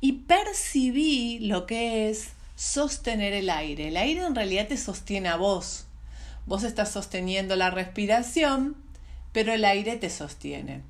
y 0.00 0.12
percibí 0.12 1.38
lo 1.40 1.66
que 1.66 2.08
es 2.08 2.28
sostener 2.56 3.32
el 3.32 3.50
aire. 3.50 3.88
El 3.88 3.96
aire 3.96 4.24
en 4.24 4.34
realidad 4.34 4.68
te 4.68 4.76
sostiene 4.76 5.28
a 5.28 5.36
vos. 5.36 5.86
Vos 6.46 6.62
estás 6.62 6.90
sosteniendo 6.90 7.56
la 7.56 7.70
respiración, 7.70 8.76
pero 9.32 9.52
el 9.52 9.64
aire 9.64 9.96
te 9.96 10.10
sostiene. 10.10 10.82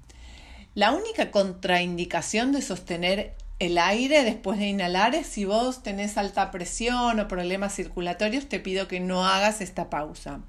La 0.74 0.92
única 0.92 1.30
contraindicación 1.30 2.52
de 2.52 2.62
sostener 2.62 3.34
el 3.58 3.78
aire 3.78 4.22
después 4.22 4.58
de 4.58 4.66
inhalar 4.68 5.14
es 5.14 5.26
si 5.26 5.46
vos 5.46 5.82
tenés 5.82 6.18
alta 6.18 6.50
presión 6.50 7.18
o 7.18 7.28
problemas 7.28 7.74
circulatorios, 7.74 8.48
te 8.48 8.60
pido 8.60 8.86
que 8.86 9.00
no 9.00 9.26
hagas 9.26 9.62
esta 9.62 9.88
pausa. 9.88 10.40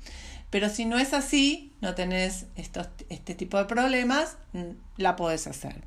Pero 0.50 0.70
si 0.70 0.86
no 0.86 0.98
es 0.98 1.14
así, 1.14 1.74
no 1.82 1.96
tenés 1.96 2.48
este 2.56 3.36
tipo 3.36 3.58
de 3.58 3.66
problemas, 3.66 4.38
mm, 4.54 4.72
la 4.98 5.16
podés 5.16 5.48
hacer. 5.48 5.82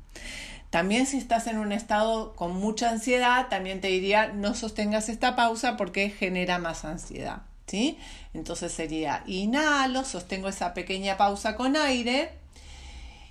También 0.71 1.05
si 1.05 1.17
estás 1.17 1.45
en 1.47 1.59
un 1.59 1.71
estado 1.71 2.33
con 2.35 2.55
mucha 2.55 2.89
ansiedad, 2.89 3.47
también 3.49 3.81
te 3.81 3.89
diría 3.89 4.31
no 4.33 4.55
sostengas 4.55 5.09
esta 5.09 5.35
pausa 5.35 5.77
porque 5.77 6.09
genera 6.09 6.57
más 6.57 6.85
ansiedad. 6.85 7.43
¿sí? 7.67 7.97
Entonces 8.33 8.71
sería 8.73 9.23
inhalo, 9.27 10.03
sostengo 10.03 10.49
esa 10.49 10.73
pequeña 10.73 11.15
pausa 11.17 11.55
con 11.55 11.77
aire 11.77 12.31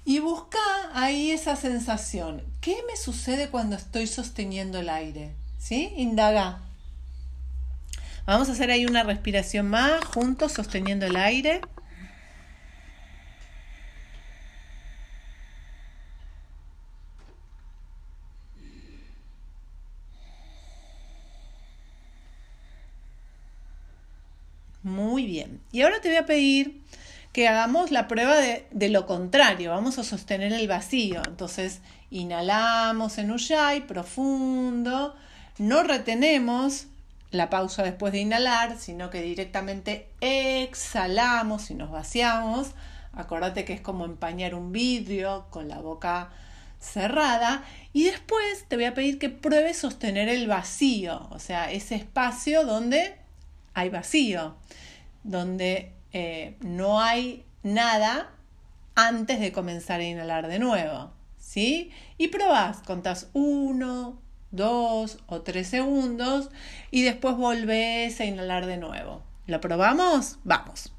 y 0.04 0.18
busca 0.18 0.58
ahí 0.94 1.30
esa 1.30 1.56
sensación. 1.56 2.42
¿Qué 2.60 2.76
me 2.88 2.96
sucede 2.96 3.48
cuando 3.50 3.76
estoy 3.76 4.06
sosteniendo 4.06 4.78
el 4.78 4.88
aire? 4.88 5.32
¿Sí? 5.58 5.92
Indaga. 5.96 6.60
Vamos 8.26 8.48
a 8.48 8.52
hacer 8.52 8.70
ahí 8.70 8.86
una 8.86 9.02
respiración 9.02 9.68
más, 9.68 10.04
juntos, 10.04 10.52
sosteniendo 10.52 11.04
el 11.06 11.16
aire. 11.16 11.60
Muy 24.82 25.26
bien. 25.26 25.59
Y 25.72 25.82
ahora 25.82 26.00
te 26.00 26.08
voy 26.08 26.16
a 26.16 26.26
pedir 26.26 26.80
que 27.32 27.46
hagamos 27.48 27.90
la 27.90 28.08
prueba 28.08 28.36
de, 28.36 28.88
lo 28.88 29.06
contrario. 29.06 29.70
Vamos 29.70 29.98
a 29.98 30.04
sostener 30.04 30.52
el 30.52 30.66
vacío. 30.66 31.22
Entonces, 31.26 31.80
inhalamos 32.10 33.18
en 33.18 33.30
Ujjayi, 33.30 33.82
profundo. 33.82 35.14
No 35.58 35.82
retenemos 35.82 36.86
la 37.30 37.48
pausa 37.48 37.84
después 37.84 38.12
de 38.12 38.20
inhalar, 38.20 38.76
sino 38.78 39.10
que 39.10 39.22
directamente 39.22 40.08
exhalamos 40.20 41.70
y 41.70 41.74
nos 41.74 41.90
vaciamos. 41.90 42.72
Acordate 43.12 43.64
que 43.64 43.72
es 43.72 43.80
como 43.80 44.04
empañar 44.04 44.54
un 44.54 44.72
vidrio 44.72 45.46
con 45.50 45.68
la 45.68 45.78
boca 45.78 46.30
cerrada. 46.80 47.62
Y 47.92 48.04
después 48.04 48.64
te 48.66 48.76
voy 48.76 48.86
a 48.86 48.94
pedir 48.94 49.18
que 49.18 49.28
pruebes 49.28 49.78
sostener 49.78 50.28
el 50.28 50.48
vacío, 50.48 51.28
o 51.30 51.38
sea, 51.38 51.70
ese 51.70 51.94
espacio 51.94 52.64
donde 52.64 53.14
hay 53.74 53.88
vacío, 53.88 54.56
donde 55.22 55.92
eh, 56.12 56.56
no 56.60 57.00
hay 57.00 57.44
nada 57.62 58.30
antes 58.94 59.40
de 59.40 59.52
comenzar 59.52 60.00
a 60.00 60.04
inhalar 60.04 60.48
de 60.48 60.58
nuevo. 60.58 61.12
¿Sí? 61.38 61.90
Y 62.18 62.28
probás, 62.28 62.82
contás 62.82 63.28
uno, 63.32 64.20
dos 64.50 65.18
o 65.26 65.42
tres 65.42 65.68
segundos 65.68 66.50
y 66.90 67.02
después 67.02 67.36
volvés 67.36 68.20
a 68.20 68.24
inhalar 68.24 68.66
de 68.66 68.76
nuevo. 68.76 69.22
¿Lo 69.46 69.60
probamos? 69.60 70.38
Vamos. 70.44 70.92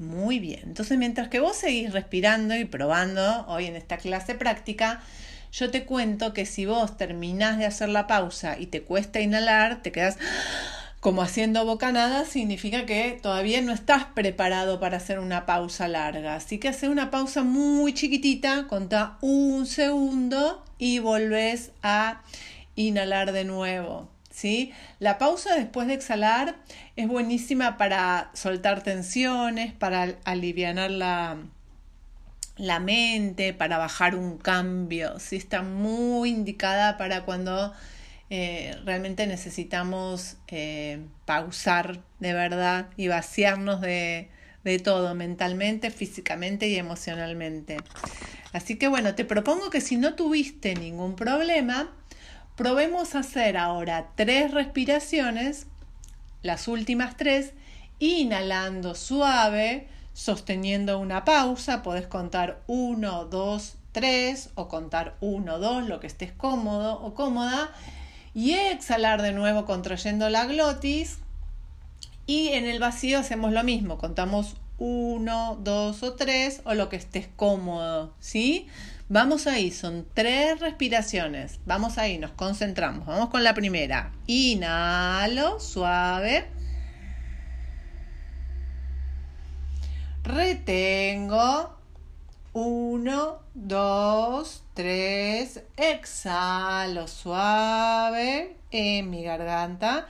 Muy 0.00 0.38
bien. 0.38 0.60
Entonces, 0.64 0.96
mientras 0.96 1.28
que 1.28 1.40
vos 1.40 1.54
seguís 1.54 1.92
respirando 1.92 2.56
y 2.56 2.64
probando 2.64 3.44
hoy 3.48 3.66
en 3.66 3.76
esta 3.76 3.98
clase 3.98 4.34
práctica, 4.34 5.02
yo 5.52 5.70
te 5.70 5.84
cuento 5.84 6.32
que 6.32 6.46
si 6.46 6.64
vos 6.64 6.96
terminás 6.96 7.58
de 7.58 7.66
hacer 7.66 7.90
la 7.90 8.06
pausa 8.06 8.58
y 8.58 8.68
te 8.68 8.80
cuesta 8.82 9.20
inhalar, 9.20 9.82
te 9.82 9.92
quedas 9.92 10.16
como 11.00 11.20
haciendo 11.20 11.66
bocanada, 11.66 12.24
significa 12.24 12.86
que 12.86 13.18
todavía 13.20 13.60
no 13.60 13.72
estás 13.72 14.06
preparado 14.06 14.80
para 14.80 14.96
hacer 14.96 15.18
una 15.18 15.44
pausa 15.44 15.86
larga. 15.86 16.34
Así 16.34 16.56
que 16.56 16.68
hace 16.68 16.88
una 16.88 17.10
pausa 17.10 17.42
muy 17.42 17.92
chiquitita, 17.92 18.68
contá 18.68 19.18
un 19.20 19.66
segundo 19.66 20.64
y 20.78 20.98
volvés 21.00 21.72
a 21.82 22.22
inhalar 22.74 23.32
de 23.32 23.44
nuevo. 23.44 24.08
¿Sí? 24.30 24.72
La 24.98 25.18
pausa 25.18 25.54
después 25.56 25.86
de 25.88 25.94
exhalar 25.94 26.56
es 26.96 27.08
buenísima 27.08 27.76
para 27.76 28.30
soltar 28.32 28.82
tensiones, 28.82 29.72
para 29.72 30.16
aliviar 30.24 30.90
la, 30.90 31.36
la 32.56 32.80
mente, 32.80 33.52
para 33.52 33.78
bajar 33.78 34.14
un 34.14 34.38
cambio, 34.38 35.18
¿sí? 35.18 35.36
Está 35.36 35.62
muy 35.62 36.30
indicada 36.30 36.96
para 36.96 37.24
cuando 37.24 37.72
eh, 38.30 38.76
realmente 38.84 39.26
necesitamos 39.26 40.36
eh, 40.48 41.04
pausar 41.24 42.00
de 42.20 42.32
verdad 42.32 42.88
y 42.96 43.08
vaciarnos 43.08 43.80
de, 43.80 44.30
de 44.62 44.78
todo, 44.78 45.14
mentalmente, 45.14 45.90
físicamente 45.90 46.68
y 46.68 46.76
emocionalmente. 46.76 47.78
Así 48.52 48.76
que 48.76 48.88
bueno, 48.88 49.14
te 49.14 49.24
propongo 49.24 49.70
que 49.70 49.80
si 49.80 49.96
no 49.96 50.14
tuviste 50.14 50.74
ningún 50.74 51.16
problema, 51.16 51.92
Probemos 52.60 53.14
hacer 53.14 53.56
ahora 53.56 54.08
tres 54.16 54.52
respiraciones, 54.52 55.66
las 56.42 56.68
últimas 56.68 57.16
tres, 57.16 57.54
inhalando 58.00 58.94
suave, 58.94 59.88
sosteniendo 60.12 60.98
una 60.98 61.24
pausa, 61.24 61.82
podés 61.82 62.06
contar 62.06 62.60
uno, 62.66 63.24
dos, 63.24 63.76
tres 63.92 64.50
o 64.56 64.68
contar 64.68 65.16
uno, 65.22 65.58
dos, 65.58 65.88
lo 65.88 66.00
que 66.00 66.06
estés 66.06 66.32
cómodo 66.32 67.00
o 67.00 67.14
cómoda, 67.14 67.72
y 68.34 68.52
exhalar 68.52 69.22
de 69.22 69.32
nuevo 69.32 69.64
contrayendo 69.64 70.28
la 70.28 70.44
glotis. 70.44 71.16
Y 72.26 72.48
en 72.48 72.66
el 72.66 72.78
vacío 72.78 73.20
hacemos 73.20 73.52
lo 73.52 73.64
mismo, 73.64 73.96
contamos 73.96 74.58
uno, 74.76 75.56
dos 75.62 76.02
o 76.02 76.12
tres 76.12 76.60
o 76.66 76.74
lo 76.74 76.90
que 76.90 76.96
estés 76.96 77.26
cómodo, 77.36 78.12
¿sí? 78.20 78.68
Vamos 79.12 79.48
ahí, 79.48 79.72
son 79.72 80.06
tres 80.14 80.60
respiraciones. 80.60 81.58
Vamos 81.66 81.98
ahí, 81.98 82.16
nos 82.18 82.30
concentramos. 82.30 83.06
Vamos 83.06 83.28
con 83.28 83.42
la 83.42 83.54
primera. 83.54 84.12
Inhalo, 84.28 85.58
suave. 85.58 86.46
Retengo. 90.22 91.76
Uno, 92.52 93.40
dos, 93.52 94.62
tres. 94.74 95.64
Exhalo 95.76 97.08
suave 97.08 98.58
en 98.70 99.10
mi 99.10 99.24
garganta. 99.24 100.06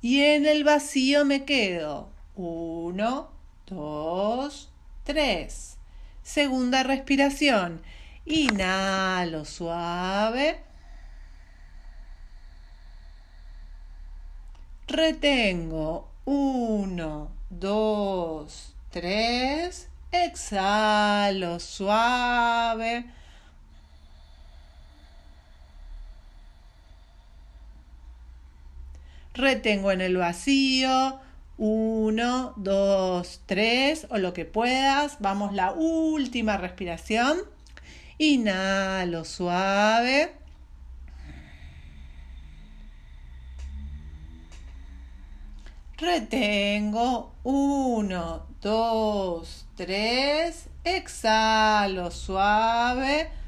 Y 0.00 0.22
en 0.22 0.46
el 0.46 0.62
vacío 0.62 1.24
me 1.24 1.44
quedo. 1.44 2.08
Uno, 2.36 3.32
dos, 3.66 4.71
3. 5.04 5.78
Segunda 6.22 6.82
respiración. 6.82 7.82
Inhalo 8.24 9.44
suave. 9.44 10.60
Retengo. 14.86 16.08
1, 16.24 17.30
2, 17.50 18.74
3. 18.90 19.88
Exhalo 20.12 21.58
suave. 21.58 23.06
Retengo 29.34 29.90
en 29.90 30.02
el 30.02 30.16
vacío. 30.16 31.18
Uno, 31.58 32.54
dos, 32.56 33.42
tres, 33.46 34.06
o 34.10 34.18
lo 34.18 34.32
que 34.32 34.44
puedas. 34.44 35.18
Vamos 35.20 35.52
la 35.52 35.72
última 35.72 36.56
respiración. 36.56 37.38
Inhalo 38.18 39.24
suave. 39.24 40.32
Retengo. 45.98 47.32
Uno, 47.44 48.46
dos, 48.60 49.66
tres. 49.76 50.68
Exhalo 50.84 52.10
suave. 52.10 53.41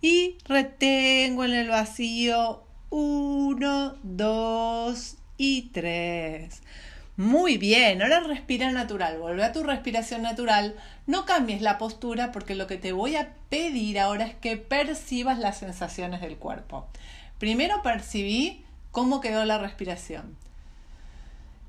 Y 0.00 0.38
retengo 0.44 1.44
en 1.44 1.52
el 1.52 1.68
vacío 1.68 2.64
Uno, 2.90 3.96
dos 4.02 5.16
y 5.36 5.70
tres. 5.70 6.62
Muy 7.16 7.58
bien, 7.58 8.00
ahora 8.00 8.20
respira 8.20 8.70
natural, 8.72 9.18
vuelve 9.18 9.44
a 9.44 9.52
tu 9.52 9.62
respiración 9.62 10.22
natural, 10.22 10.74
no 11.06 11.26
cambies 11.26 11.60
la 11.60 11.76
postura 11.76 12.32
porque 12.32 12.54
lo 12.54 12.66
que 12.66 12.78
te 12.78 12.92
voy 12.92 13.16
a 13.16 13.34
pedir 13.50 14.00
ahora 14.00 14.24
es 14.24 14.34
que 14.34 14.56
percibas 14.56 15.38
las 15.38 15.58
sensaciones 15.58 16.22
del 16.22 16.36
cuerpo. 16.36 16.88
Primero 17.38 17.82
percibí 17.82 18.64
cómo 18.90 19.20
quedó 19.20 19.44
la 19.44 19.58
respiración. 19.58 20.36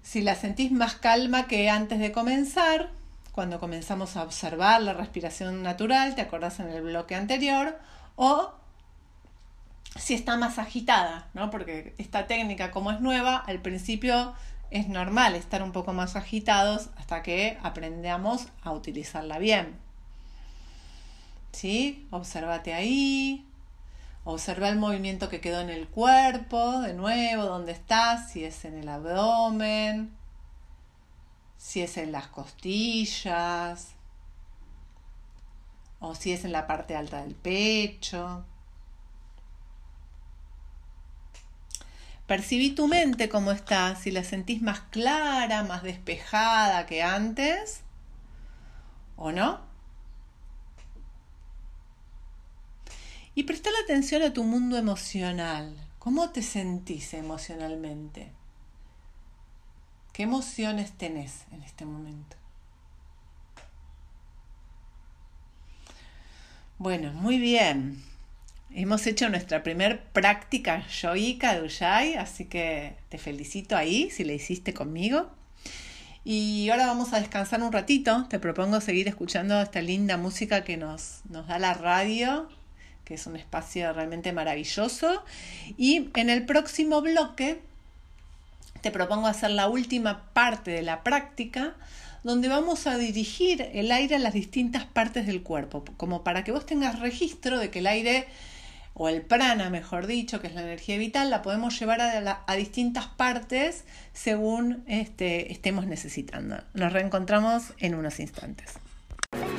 Si 0.03 0.21
la 0.21 0.35
sentís 0.35 0.71
más 0.71 0.95
calma 0.95 1.47
que 1.47 1.69
antes 1.69 1.99
de 1.99 2.11
comenzar, 2.11 2.89
cuando 3.31 3.59
comenzamos 3.59 4.17
a 4.17 4.23
observar 4.23 4.81
la 4.81 4.93
respiración 4.93 5.63
natural, 5.63 6.15
te 6.15 6.21
acordás 6.21 6.59
en 6.59 6.69
el 6.69 6.81
bloque 6.81 7.15
anterior, 7.15 7.77
o 8.15 8.53
si 9.97 10.13
está 10.13 10.37
más 10.37 10.57
agitada, 10.57 11.29
¿no? 11.33 11.49
Porque 11.49 11.95
esta 11.97 12.27
técnica, 12.27 12.71
como 12.71 12.91
es 12.91 13.01
nueva, 13.01 13.37
al 13.37 13.61
principio 13.61 14.33
es 14.69 14.87
normal 14.87 15.35
estar 15.35 15.61
un 15.61 15.73
poco 15.73 15.93
más 15.93 16.15
agitados 16.15 16.89
hasta 16.95 17.21
que 17.23 17.57
aprendamos 17.61 18.47
a 18.63 18.71
utilizarla 18.71 19.37
bien. 19.37 19.77
¿Sí? 21.51 22.07
Obsérvate 22.11 22.73
ahí. 22.73 23.45
Observa 24.23 24.69
el 24.69 24.77
movimiento 24.77 25.29
que 25.29 25.41
quedó 25.41 25.61
en 25.61 25.69
el 25.69 25.87
cuerpo, 25.87 26.81
de 26.81 26.93
nuevo, 26.93 27.43
dónde 27.43 27.71
estás, 27.71 28.31
si 28.31 28.45
es 28.45 28.65
en 28.65 28.77
el 28.77 28.87
abdomen, 28.87 30.15
si 31.57 31.81
es 31.81 31.97
en 31.97 32.11
las 32.11 32.27
costillas, 32.27 33.95
o 36.01 36.15
si 36.15 36.33
es 36.33 36.43
en 36.43 36.51
la 36.51 36.67
parte 36.67 36.95
alta 36.95 37.21
del 37.21 37.35
pecho. 37.35 38.43
Percibí 42.27 42.71
tu 42.71 42.87
mente 42.87 43.29
cómo 43.29 43.51
está, 43.51 43.95
si 43.95 44.09
la 44.09 44.23
sentís 44.23 44.61
más 44.61 44.81
clara, 44.89 45.63
más 45.63 45.83
despejada 45.83 46.85
que 46.85 47.03
antes, 47.03 47.81
o 49.15 49.31
no. 49.31 49.61
Y 53.35 53.43
presta 53.43 53.69
la 53.71 53.79
atención 53.79 54.23
a 54.23 54.33
tu 54.33 54.43
mundo 54.43 54.77
emocional. 54.77 55.75
¿Cómo 55.99 56.31
te 56.31 56.41
sentís 56.41 57.13
emocionalmente? 57.13 58.31
¿Qué 60.13 60.23
emociones 60.23 60.97
tenés 60.97 61.45
en 61.51 61.63
este 61.63 61.85
momento? 61.85 62.40
Bueno, 66.81 67.13
muy 67.13 67.37
bien. 67.37 68.01
Hemos 68.73 69.05
hecho 69.05 69.29
nuestra 69.29 69.61
primer 69.61 70.01
práctica 70.01 70.83
yoica 70.87 71.53
de 71.53 71.61
Ujjayi, 71.61 72.15
así 72.15 72.45
que 72.45 72.95
te 73.09 73.19
felicito 73.19 73.77
ahí 73.77 74.09
si 74.09 74.23
la 74.23 74.33
hiciste 74.33 74.73
conmigo. 74.73 75.29
Y 76.25 76.67
ahora 76.71 76.87
vamos 76.87 77.13
a 77.13 77.19
descansar 77.19 77.61
un 77.61 77.71
ratito. 77.71 78.25
Te 78.31 78.39
propongo 78.39 78.81
seguir 78.81 79.07
escuchando 79.07 79.61
esta 79.61 79.79
linda 79.79 80.17
música 80.17 80.63
que 80.63 80.75
nos, 80.75 81.21
nos 81.29 81.45
da 81.45 81.59
la 81.59 81.75
radio, 81.75 82.49
que 83.05 83.13
es 83.13 83.27
un 83.27 83.35
espacio 83.35 83.93
realmente 83.93 84.33
maravilloso. 84.33 85.23
Y 85.77 86.09
en 86.15 86.31
el 86.31 86.47
próximo 86.47 86.99
bloque 87.03 87.61
te 88.81 88.89
propongo 88.89 89.27
hacer 89.27 89.51
la 89.51 89.67
última 89.67 90.33
parte 90.33 90.71
de 90.71 90.81
la 90.81 91.03
práctica, 91.03 91.75
donde 92.23 92.47
vamos 92.47 92.87
a 92.87 92.97
dirigir 92.97 93.69
el 93.73 93.91
aire 93.91 94.15
a 94.15 94.19
las 94.19 94.33
distintas 94.33 94.85
partes 94.85 95.25
del 95.25 95.41
cuerpo, 95.41 95.83
como 95.97 96.23
para 96.23 96.43
que 96.43 96.51
vos 96.51 96.65
tengas 96.65 96.99
registro 96.99 97.59
de 97.59 97.69
que 97.69 97.79
el 97.79 97.87
aire, 97.87 98.27
o 98.93 99.09
el 99.09 99.21
prana, 99.21 99.69
mejor 99.69 100.05
dicho, 100.05 100.41
que 100.41 100.47
es 100.47 100.53
la 100.53 100.61
energía 100.61 100.97
vital, 100.97 101.29
la 101.29 101.41
podemos 101.41 101.79
llevar 101.79 102.01
a, 102.01 102.55
distintas 102.55 103.07
partes 103.07 103.85
según 104.13 104.83
este, 104.87 105.51
estemos 105.51 105.87
necesitando. 105.87 106.57
Nos 106.73 106.93
reencontramos 106.93 107.73
en 107.79 107.95
unos 107.95 108.19
instantes. 108.19 108.73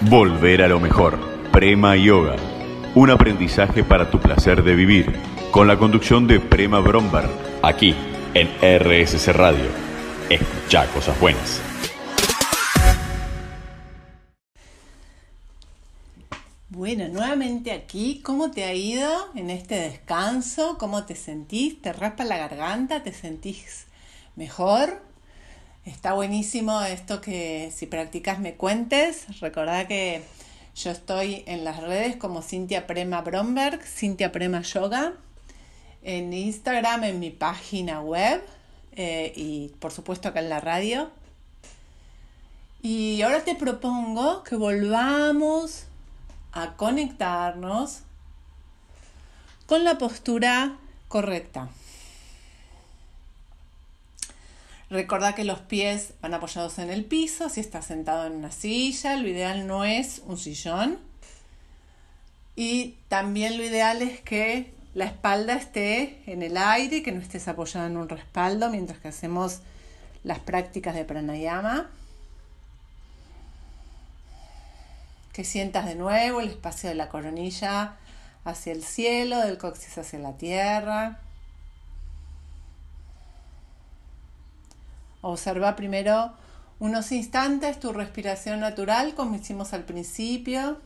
Volver 0.03 0.63
a 0.63 0.69
lo 0.69 0.81
mejor. 0.81 1.19
Prema 1.51 1.97
Yoga. 1.97 2.37
Un 2.95 3.11
aprendizaje 3.11 3.83
para 3.83 4.11
tu 4.11 4.21
placer 4.21 4.63
de 4.63 4.75
vivir. 4.75 5.13
Con 5.51 5.67
la 5.67 5.79
conducción 5.79 6.27
de 6.27 6.41
Prema 6.41 6.81
Brombar. 6.81 7.29
Aquí 7.63 7.95
en 8.35 8.49
RSC 8.61 9.33
Radio. 9.33 9.71
Escucha 10.29 10.87
cosas 10.89 11.19
buenas. 11.19 11.72
Bueno, 16.75 17.07
nuevamente 17.09 17.71
aquí, 17.71 18.23
¿cómo 18.25 18.51
te 18.51 18.65
ha 18.65 18.73
ido 18.73 19.11
en 19.35 19.51
este 19.51 19.75
descanso? 19.75 20.79
¿Cómo 20.79 21.05
te 21.05 21.15
sentís? 21.15 21.83
¿Te 21.83 21.93
raspa 21.93 22.25
la 22.25 22.39
garganta? 22.39 23.03
¿Te 23.03 23.13
sentís 23.13 23.85
mejor? 24.37 25.03
Está 25.85 26.15
buenísimo 26.15 26.81
esto 26.81 27.21
que 27.21 27.71
si 27.77 27.85
practicas 27.85 28.39
me 28.39 28.55
cuentes. 28.55 29.39
Recordá 29.43 29.87
que 29.87 30.23
yo 30.75 30.91
estoy 30.93 31.45
en 31.47 31.63
las 31.63 31.83
redes 31.83 32.17
como 32.17 32.41
Cintia 32.41 32.87
Prema 32.87 33.21
Bromberg, 33.21 33.83
Cintia 33.83 34.33
Prema 34.33 34.63
Yoga 34.63 35.13
en 36.03 36.33
Instagram, 36.33 37.05
en 37.05 37.21
mi 37.21 37.29
página 37.29 38.01
web 38.01 38.43
eh, 38.97 39.31
y 39.37 39.73
por 39.79 39.93
supuesto 39.93 40.31
acá 40.31 40.41
en 40.41 40.49
la 40.49 40.61
radio. 40.61 41.11
Y 42.81 43.21
ahora 43.21 43.45
te 43.45 43.57
propongo 43.57 44.43
que 44.43 44.57
volvamos 44.57 45.85
a 46.53 46.77
conectarnos 46.77 48.01
con 49.67 49.85
la 49.85 49.99
postura 49.99 50.77
correcta. 51.09 51.69
Recuerda 54.91 55.35
que 55.35 55.45
los 55.45 55.61
pies 55.61 56.13
van 56.21 56.35
apoyados 56.35 56.79
en 56.79 56.91
el 56.91 57.07
piso, 57.07 57.49
si 57.49 57.61
estás 57.61 57.87
sentado 57.87 58.27
en 58.27 58.35
una 58.35 58.53
silla, 58.53 59.17
lo 59.17 59.27
ideal 59.27 59.67
no 59.67 59.87
es 59.87 60.21
un 60.27 60.37
sillón. 60.37 60.99
Y 62.57 62.97
también 63.09 63.57
lo 63.57 63.65
ideal 63.65 64.03
es 64.03 64.21
que 64.21 64.75
la 64.93 65.07
espalda 65.07 65.55
esté 65.55 66.23
en 66.27 66.43
el 66.43 66.59
aire, 66.59 67.03
que 67.03 67.13
no 67.13 67.23
estés 67.23 67.49
apoyada 67.49 67.87
en 67.87 67.97
un 67.97 68.11
respaldo 68.11 68.69
mientras 68.69 68.99
que 68.99 69.09
hacemos 69.09 69.61
las 70.25 70.39
prácticas 70.41 70.95
de 70.95 71.07
pranayama. 71.07 71.89
Que 75.33 75.45
sientas 75.45 75.87
de 75.87 75.95
nuevo 75.95 76.41
el 76.41 76.49
espacio 76.49 76.89
de 76.89 76.95
la 76.95 77.09
coronilla 77.09 77.97
hacia 78.45 78.73
el 78.73 78.83
cielo, 78.83 79.39
del 79.39 79.59
coxis 79.59 79.97
hacia 79.99 80.19
la 80.19 80.37
tierra. 80.37 81.21
Observa 85.23 85.77
primero 85.77 86.33
unos 86.81 87.13
instantes 87.13 87.79
tu 87.79 87.93
respiración 87.93 88.61
natural 88.61 89.15
como 89.15 89.37
hicimos 89.37 89.73
al 89.73 89.85
principio. 89.85 90.79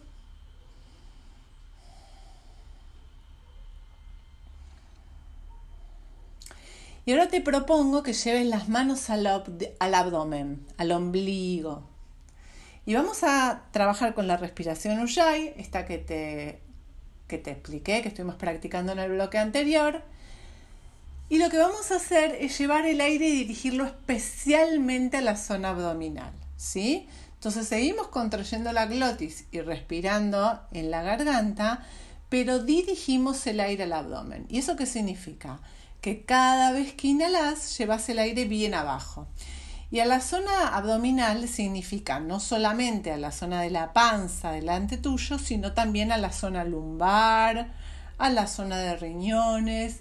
Y 7.07 7.13
ahora 7.13 7.29
te 7.29 7.41
propongo 7.41 8.03
que 8.03 8.13
lleves 8.13 8.47
las 8.47 8.69
manos 8.69 9.11
al, 9.11 9.27
abdomen, 9.27 10.67
al 10.77 10.91
ombligo. 10.91 11.96
Y 12.87 12.95
vamos 12.95 13.25
a 13.25 13.65
trabajar 13.73 14.15
con 14.15 14.27
la 14.27 14.37
respiración 14.37 15.01
Ujjayi, 15.01 15.53
esta 15.57 15.85
que 15.85 15.99
te, 15.99 16.61
que 17.27 17.37
te 17.37 17.51
expliqué, 17.51 18.01
que 18.01 18.09
estuvimos 18.09 18.37
practicando 18.37 18.93
en 18.93 19.01
el 19.01 19.13
bloque 19.13 19.39
anterior. 19.39 20.03
Y 21.29 21.39
lo 21.39 21.51
que 21.51 21.59
vamos 21.59 21.91
a 21.91 21.97
hacer 21.97 22.37
es 22.41 22.57
llevar 22.57 22.87
el 22.87 23.01
aire 23.01 23.27
y 23.27 23.37
dirigirlo 23.37 23.85
especialmente 23.85 25.17
a 25.17 25.21
la 25.21 25.37
zona 25.37 25.71
abdominal. 25.71 26.33
¿sí? 26.57 27.09
Entonces 27.35 27.67
seguimos 27.67 28.07
contrayendo 28.09 28.73
la 28.73 28.87
glotis 28.87 29.47
y 29.51 29.61
respirando 29.61 30.61
en 30.71 30.91
la 30.93 31.03
garganta, 31.03 31.85
pero 32.29 32.61
dirigimos 32.61 33.47
el 33.49 33.61
aire 33.61 33.83
al 33.83 33.93
abdomen. 33.93 34.47
¿Y 34.49 34.59
eso 34.59 34.77
qué 34.77 34.87
significa? 34.87 35.61
que 36.07 36.23
cada 36.23 36.71
vez 36.71 36.93
que 36.93 37.09
inhalas 37.09 37.77
llevas 37.79 38.09
el 38.09 38.21
aire 38.21 38.45
bien 38.45 38.75
abajo. 38.75 39.27
Y 39.91 40.01
a 40.01 40.05
la 40.05 40.21
zona 40.21 40.77
abdominal 40.77 41.49
significa 41.49 42.19
no 42.19 42.41
solamente 42.41 43.13
a 43.13 43.17
la 43.17 43.31
zona 43.31 43.63
de 43.63 43.71
la 43.71 43.93
panza 43.93 44.51
delante 44.51 44.97
tuyo, 44.97 45.39
sino 45.39 45.73
también 45.73 46.11
a 46.11 46.19
la 46.19 46.33
zona 46.33 46.65
lumbar, 46.65 47.73
a 48.19 48.31
la 48.31 48.49
zona 48.49 48.79
de 48.79 48.97
riñones, 48.97 50.01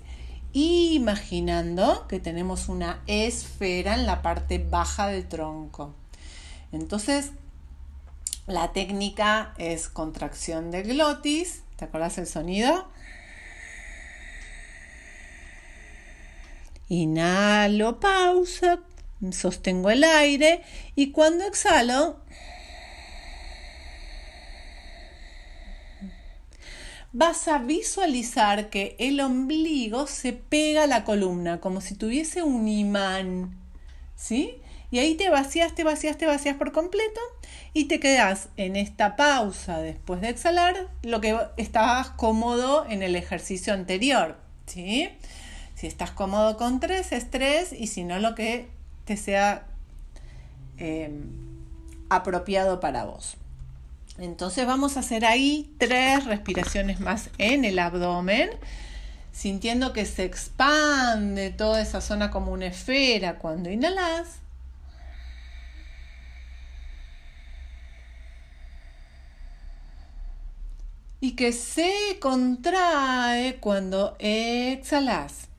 imaginando 0.54 2.08
que 2.08 2.20
tenemos 2.20 2.68
una 2.68 3.02
esfera 3.06 3.94
en 3.94 4.08
la 4.08 4.22
parte 4.22 4.58
baja 4.58 5.08
del 5.08 5.28
tronco. 5.28 5.94
Entonces, 6.72 7.32
la 8.48 8.72
técnica 8.74 9.54
es 9.58 9.90
contracción 9.90 10.72
de 10.72 10.84
glotis. 10.84 11.62
¿Te 11.76 11.86
acuerdas 11.86 12.18
el 12.18 12.26
sonido? 12.26 12.88
Inhalo, 16.88 18.00
pausa, 18.00 18.80
sostengo 19.32 19.90
el 19.90 20.04
aire 20.04 20.62
y 20.96 21.12
cuando 21.12 21.46
exhalo, 21.46 22.20
vas 27.18 27.48
a 27.48 27.60
visualizar 27.60 28.70
que 28.70 28.98
el 29.00 29.22
ombligo 29.22 30.06
se 30.06 30.34
pega 30.34 30.84
a 30.84 30.88
la 30.88 31.06
columna, 31.06 31.62
como 31.62 31.80
si 31.80 31.96
tuviese 31.96 32.44
un 32.44 32.68
imán. 32.68 33.58
¿Sí? 34.18 34.62
Y 34.92 35.00
ahí 35.00 35.16
te 35.16 35.30
vacías, 35.30 35.74
te 35.76 35.86
vacías, 35.86 36.18
te 36.18 36.26
vacías 36.26 36.58
por 36.58 36.74
completo 36.74 37.22
y 37.74 37.86
te 37.86 38.02
quedas 38.02 38.50
en 38.58 38.76
esta 38.76 39.16
pausa 39.16 39.80
después 39.80 40.22
de 40.22 40.30
exhalar 40.30 40.90
lo 41.04 41.22
que 41.22 41.38
estabas 41.58 42.10
cómodo 42.10 42.86
en 42.90 43.02
el 43.02 43.16
ejercicio 43.16 43.74
anterior. 43.74 44.38
¿sí? 44.66 45.10
Si 45.76 45.88
estás 45.88 46.12
cómodo 46.12 46.58
con 46.58 46.82
tres, 46.82 47.14
es 47.14 47.32
tres 47.32 47.72
y 47.72 47.88
si 47.88 48.04
no, 48.04 48.20
lo 48.20 48.36
que 48.36 48.75
te 49.06 49.18
sea 49.18 49.66
eh, 50.78 51.10
apropiado 52.10 52.80
para 52.80 53.06
vos. 53.06 53.38
Entonces 54.18 54.66
vamos 54.66 54.98
a 54.98 55.02
hacer 55.02 55.26
ahí 55.26 55.74
tres 55.78 56.26
respiraciones 56.26 57.00
más 57.00 57.30
en 57.38 57.66
el 57.66 57.80
abdomen, 57.80 58.50
sintiendo 59.32 59.92
que 59.94 60.06
se 60.06 60.24
expande 60.24 61.50
toda 61.52 61.82
esa 61.82 62.02
zona 62.02 62.32
como 62.32 62.52
una 62.52 62.68
esfera 62.68 63.38
cuando 63.38 63.70
inhalas. 63.70 64.40
Y 71.20 71.32
que 71.36 71.52
se 71.52 72.18
contrae 72.22 73.58
cuando 73.58 74.16
exhalas. 74.20 75.50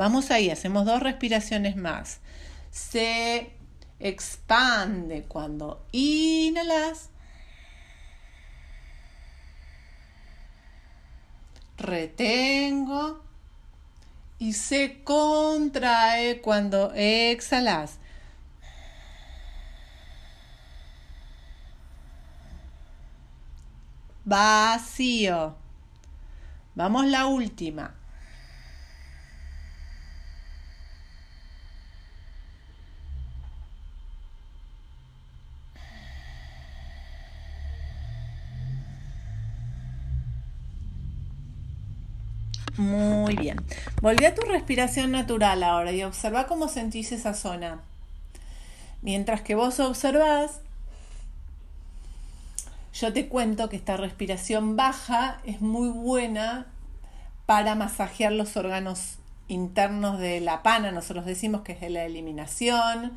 Vamos 0.00 0.30
ahí, 0.30 0.48
hacemos 0.48 0.86
dos 0.86 1.02
respiraciones 1.02 1.76
más 1.76 2.20
se 2.70 3.52
expande 3.98 5.24
cuando 5.24 5.84
inhalas. 5.92 7.10
Retengo 11.76 13.22
y 14.38 14.52
se 14.52 15.02
contrae 15.02 16.40
cuando 16.40 16.92
exhalas. 16.94 17.98
Vacío. 24.24 25.56
Vamos 26.74 27.06
la 27.06 27.26
última. 27.26 27.99
Muy 42.80 43.36
bien. 43.36 43.58
Volví 44.00 44.24
a 44.24 44.34
tu 44.34 44.40
respiración 44.40 45.10
natural 45.10 45.62
ahora 45.62 45.92
y 45.92 46.02
observa 46.02 46.46
cómo 46.46 46.66
sentís 46.66 47.12
esa 47.12 47.34
zona. 47.34 47.82
Mientras 49.02 49.42
que 49.42 49.54
vos 49.54 49.78
observás, 49.80 50.60
yo 52.94 53.12
te 53.12 53.28
cuento 53.28 53.68
que 53.68 53.76
esta 53.76 53.98
respiración 53.98 54.76
baja 54.76 55.42
es 55.44 55.60
muy 55.60 55.90
buena 55.90 56.68
para 57.44 57.74
masajear 57.74 58.32
los 58.32 58.56
órganos 58.56 59.18
internos 59.48 60.18
de 60.18 60.40
la 60.40 60.62
pana. 60.62 60.90
Nosotros 60.90 61.26
decimos 61.26 61.60
que 61.60 61.72
es 61.72 61.80
de 61.82 61.90
la 61.90 62.04
eliminación, 62.04 63.12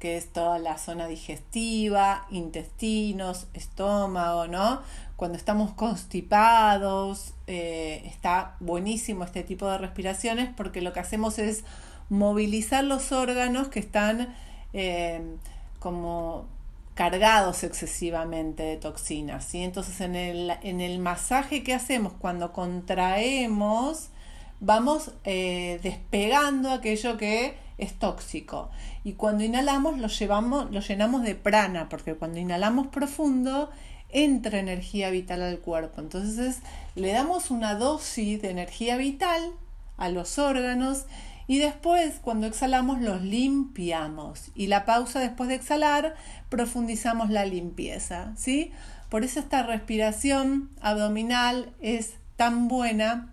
que 0.00 0.16
es 0.16 0.32
toda 0.32 0.58
la 0.58 0.76
zona 0.76 1.06
digestiva, 1.06 2.26
intestinos, 2.32 3.46
estómago, 3.54 4.48
¿no? 4.48 4.82
Cuando 5.16 5.38
estamos 5.38 5.72
constipados, 5.72 7.34
eh, 7.46 8.02
está 8.06 8.56
buenísimo 8.60 9.24
este 9.24 9.42
tipo 9.42 9.68
de 9.68 9.78
respiraciones 9.78 10.50
porque 10.56 10.80
lo 10.80 10.92
que 10.92 11.00
hacemos 11.00 11.38
es 11.38 11.64
movilizar 12.08 12.84
los 12.84 13.12
órganos 13.12 13.68
que 13.68 13.80
están 13.80 14.34
eh, 14.72 15.22
como 15.78 16.46
cargados 16.94 17.64
excesivamente 17.64 18.62
de 18.62 18.76
toxinas. 18.76 19.44
¿sí? 19.44 19.62
Entonces 19.62 20.00
en 20.00 20.16
el, 20.16 20.52
en 20.62 20.80
el 20.80 20.98
masaje 20.98 21.62
que 21.62 21.74
hacemos 21.74 22.12
cuando 22.14 22.52
contraemos, 22.52 24.08
vamos 24.60 25.12
eh, 25.24 25.80
despegando 25.82 26.70
aquello 26.70 27.16
que 27.16 27.56
es 27.78 27.98
tóxico. 27.98 28.70
Y 29.02 29.14
cuando 29.14 29.44
inhalamos 29.44 29.98
lo, 29.98 30.08
llevamos, 30.08 30.70
lo 30.70 30.80
llenamos 30.80 31.22
de 31.22 31.34
prana, 31.34 31.88
porque 31.88 32.14
cuando 32.14 32.38
inhalamos 32.38 32.86
profundo 32.88 33.70
entra 34.14 34.58
energía 34.58 35.10
vital 35.10 35.42
al 35.42 35.58
cuerpo. 35.58 36.00
Entonces 36.00 36.60
le 36.94 37.12
damos 37.12 37.50
una 37.50 37.74
dosis 37.74 38.40
de 38.40 38.48
energía 38.48 38.96
vital 38.96 39.42
a 39.98 40.08
los 40.08 40.38
órganos 40.38 41.04
y 41.46 41.58
después 41.58 42.14
cuando 42.22 42.46
exhalamos 42.46 43.02
los 43.02 43.20
limpiamos. 43.20 44.50
Y 44.54 44.68
la 44.68 44.86
pausa 44.86 45.20
después 45.20 45.50
de 45.50 45.56
exhalar 45.56 46.14
profundizamos 46.48 47.28
la 47.28 47.44
limpieza. 47.44 48.32
¿sí? 48.36 48.72
Por 49.10 49.24
eso 49.24 49.40
esta 49.40 49.62
respiración 49.62 50.70
abdominal 50.80 51.72
es 51.80 52.14
tan 52.36 52.68
buena 52.68 53.30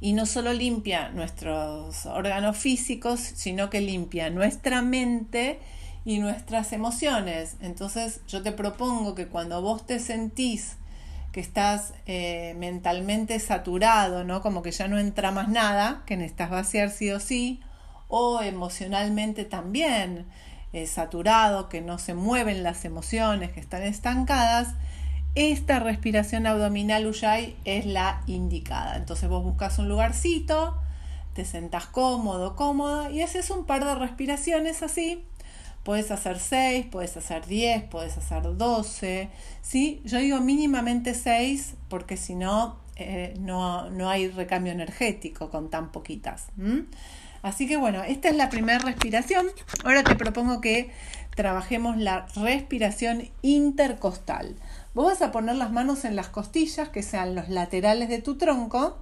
y 0.00 0.12
no 0.12 0.26
solo 0.26 0.52
limpia 0.52 1.10
nuestros 1.10 2.06
órganos 2.06 2.56
físicos, 2.56 3.20
sino 3.20 3.68
que 3.68 3.80
limpia 3.80 4.30
nuestra 4.30 4.80
mente 4.82 5.58
y 6.04 6.18
nuestras 6.18 6.72
emociones. 6.72 7.56
Entonces 7.60 8.20
yo 8.26 8.42
te 8.42 8.52
propongo 8.52 9.14
que 9.14 9.28
cuando 9.28 9.62
vos 9.62 9.86
te 9.86 9.98
sentís 9.98 10.76
que 11.32 11.40
estás 11.40 11.94
eh, 12.06 12.54
mentalmente 12.58 13.38
saturado, 13.38 14.24
¿no? 14.24 14.42
Como 14.42 14.62
que 14.62 14.72
ya 14.72 14.88
no 14.88 14.98
entra 14.98 15.30
más 15.30 15.48
nada, 15.48 16.02
que 16.06 16.16
necesitas 16.16 16.50
vaciar 16.50 16.90
sí 16.90 17.10
o 17.12 17.20
sí, 17.20 17.60
o 18.08 18.42
emocionalmente 18.42 19.44
también 19.44 20.26
eh, 20.72 20.86
saturado, 20.86 21.68
que 21.68 21.80
no 21.80 21.98
se 21.98 22.14
mueven 22.14 22.62
las 22.62 22.84
emociones, 22.84 23.52
que 23.52 23.60
están 23.60 23.82
estancadas, 23.82 24.74
esta 25.36 25.78
respiración 25.78 26.46
abdominal 26.48 27.06
Ujjayi 27.06 27.56
es 27.64 27.86
la 27.86 28.22
indicada. 28.26 28.96
Entonces 28.96 29.28
vos 29.28 29.44
buscas 29.44 29.78
un 29.78 29.88
lugarcito, 29.88 30.76
te 31.34 31.44
sentás 31.44 31.86
cómodo, 31.86 32.56
cómoda 32.56 33.10
y 33.10 33.22
haces 33.22 33.50
un 33.50 33.64
par 33.64 33.84
de 33.84 33.94
respiraciones 33.94 34.82
así. 34.82 35.24
Puedes 35.90 36.12
hacer 36.12 36.38
6, 36.38 36.86
puedes 36.88 37.16
hacer 37.16 37.46
10, 37.46 37.82
puedes 37.90 38.16
hacer 38.16 38.56
12. 38.56 39.28
¿sí? 39.60 40.00
Yo 40.04 40.18
digo 40.18 40.38
mínimamente 40.38 41.14
6 41.14 41.74
porque 41.88 42.16
si 42.16 42.36
no, 42.36 42.78
eh, 42.94 43.34
no, 43.40 43.90
no, 43.90 44.08
hay 44.08 44.28
recambio 44.28 44.72
energético 44.72 45.50
con 45.50 45.68
tan 45.68 45.90
poquitas. 45.90 46.46
Así 47.42 47.66
que 47.66 47.76
bueno, 47.76 48.04
esta 48.04 48.28
es 48.28 48.36
la 48.36 48.50
primera 48.50 48.78
respiración. 48.78 49.48
Ahora 49.82 50.04
te 50.04 50.14
propongo 50.14 50.60
que 50.60 50.92
trabajemos 51.34 51.96
la 51.96 52.24
respiración 52.36 53.28
intercostal. 53.42 54.54
Vos 54.94 55.06
vas 55.06 55.22
a 55.22 55.32
poner 55.32 55.56
las 55.56 55.72
manos 55.72 56.04
en 56.04 56.14
las 56.14 56.28
costillas, 56.28 56.90
que 56.90 57.02
sean 57.02 57.34
los 57.34 57.48
laterales 57.48 58.08
de 58.08 58.22
tu 58.22 58.38
tronco, 58.38 58.96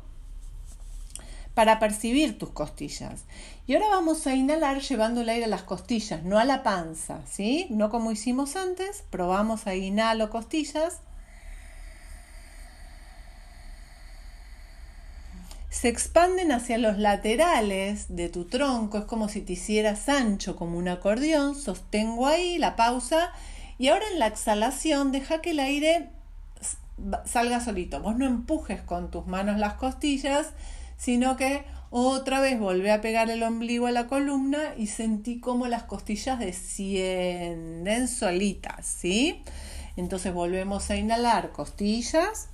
para 1.58 1.80
percibir 1.80 2.38
tus 2.38 2.50
costillas. 2.50 3.24
Y 3.66 3.74
ahora 3.74 3.88
vamos 3.88 4.28
a 4.28 4.36
inhalar 4.36 4.80
llevando 4.80 5.22
el 5.22 5.28
aire 5.28 5.46
a 5.46 5.48
las 5.48 5.64
costillas, 5.64 6.22
no 6.22 6.38
a 6.38 6.44
la 6.44 6.62
panza, 6.62 7.22
¿sí? 7.28 7.66
No 7.70 7.90
como 7.90 8.12
hicimos 8.12 8.54
antes. 8.54 9.02
Probamos 9.10 9.66
a 9.66 9.74
inhalo 9.74 10.30
costillas. 10.30 11.00
se 15.68 15.88
expanden 15.88 16.52
hacia 16.52 16.78
los 16.78 16.96
laterales 16.96 18.06
de 18.08 18.28
tu 18.28 18.44
tronco, 18.44 18.98
es 18.98 19.04
como 19.04 19.28
si 19.28 19.40
te 19.40 19.54
hicieras 19.54 20.08
ancho 20.08 20.54
como 20.54 20.78
un 20.78 20.88
acordeón, 20.88 21.56
sostengo 21.56 22.26
ahí 22.28 22.58
la 22.58 22.74
pausa 22.76 23.32
y 23.78 23.88
ahora 23.88 24.04
en 24.12 24.20
la 24.20 24.28
exhalación 24.28 25.10
deja 25.10 25.40
que 25.40 25.50
el 25.50 25.60
aire 25.60 26.10
salga 27.24 27.60
solito. 27.60 28.00
Vos 28.00 28.16
no 28.16 28.26
empujes 28.26 28.80
con 28.80 29.10
tus 29.10 29.26
manos 29.26 29.58
las 29.58 29.74
costillas, 29.74 30.52
sino 30.98 31.38
que 31.38 31.64
otra 31.88 32.40
vez 32.40 32.60
volvé 32.60 32.92
a 32.92 33.00
pegar 33.00 33.30
el 33.30 33.42
ombligo 33.42 33.86
a 33.86 33.92
la 33.92 34.08
columna 34.08 34.74
y 34.76 34.88
sentí 34.88 35.40
como 35.40 35.66
las 35.66 35.84
costillas 35.84 36.38
descienden 36.38 38.08
solitas, 38.08 38.84
¿sí? 38.84 39.42
Entonces 39.96 40.34
volvemos 40.34 40.90
a 40.90 40.96
inhalar 40.96 41.52
costillas. 41.52 42.50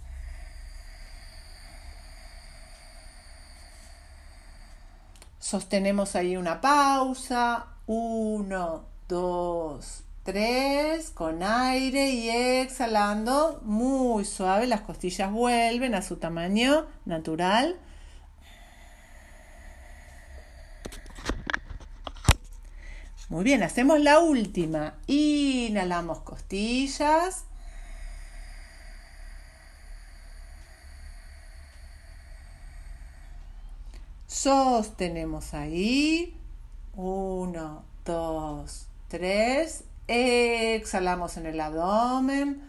Sostenemos 5.41 6.15
ahí 6.15 6.37
una 6.37 6.61
pausa. 6.61 7.67
Uno, 7.87 8.87
dos, 9.09 10.05
Tres, 10.25 11.11
con 11.11 11.43
aire 11.43 12.09
y 12.09 12.31
exhalando, 12.31 13.61
muy 13.63 14.25
suave, 14.25 14.67
las 14.67 14.81
costillas 14.81 15.31
vuelven 15.31 15.95
a 15.95 16.01
su 16.01 16.17
tamaño 16.17 16.87
natural. 17.05 17.79
Muy 23.31 23.43
bien, 23.43 23.63
hacemos 23.63 24.01
la 24.01 24.19
última. 24.19 24.95
Inhalamos 25.07 26.21
costillas. 26.21 27.45
Sostenemos 34.27 35.55
ahí. 35.55 36.37
Uno, 36.97 37.85
dos, 38.05 38.89
tres. 39.09 39.85
Exhalamos 40.07 41.39
en 41.39 41.47
el 41.47 41.61
abdomen. 41.61 42.63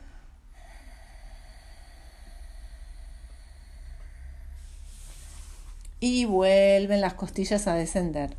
Y 5.99 6.23
vuelven 6.23 7.01
las 7.01 7.15
costillas 7.15 7.67
a 7.67 7.73
descender. 7.73 8.37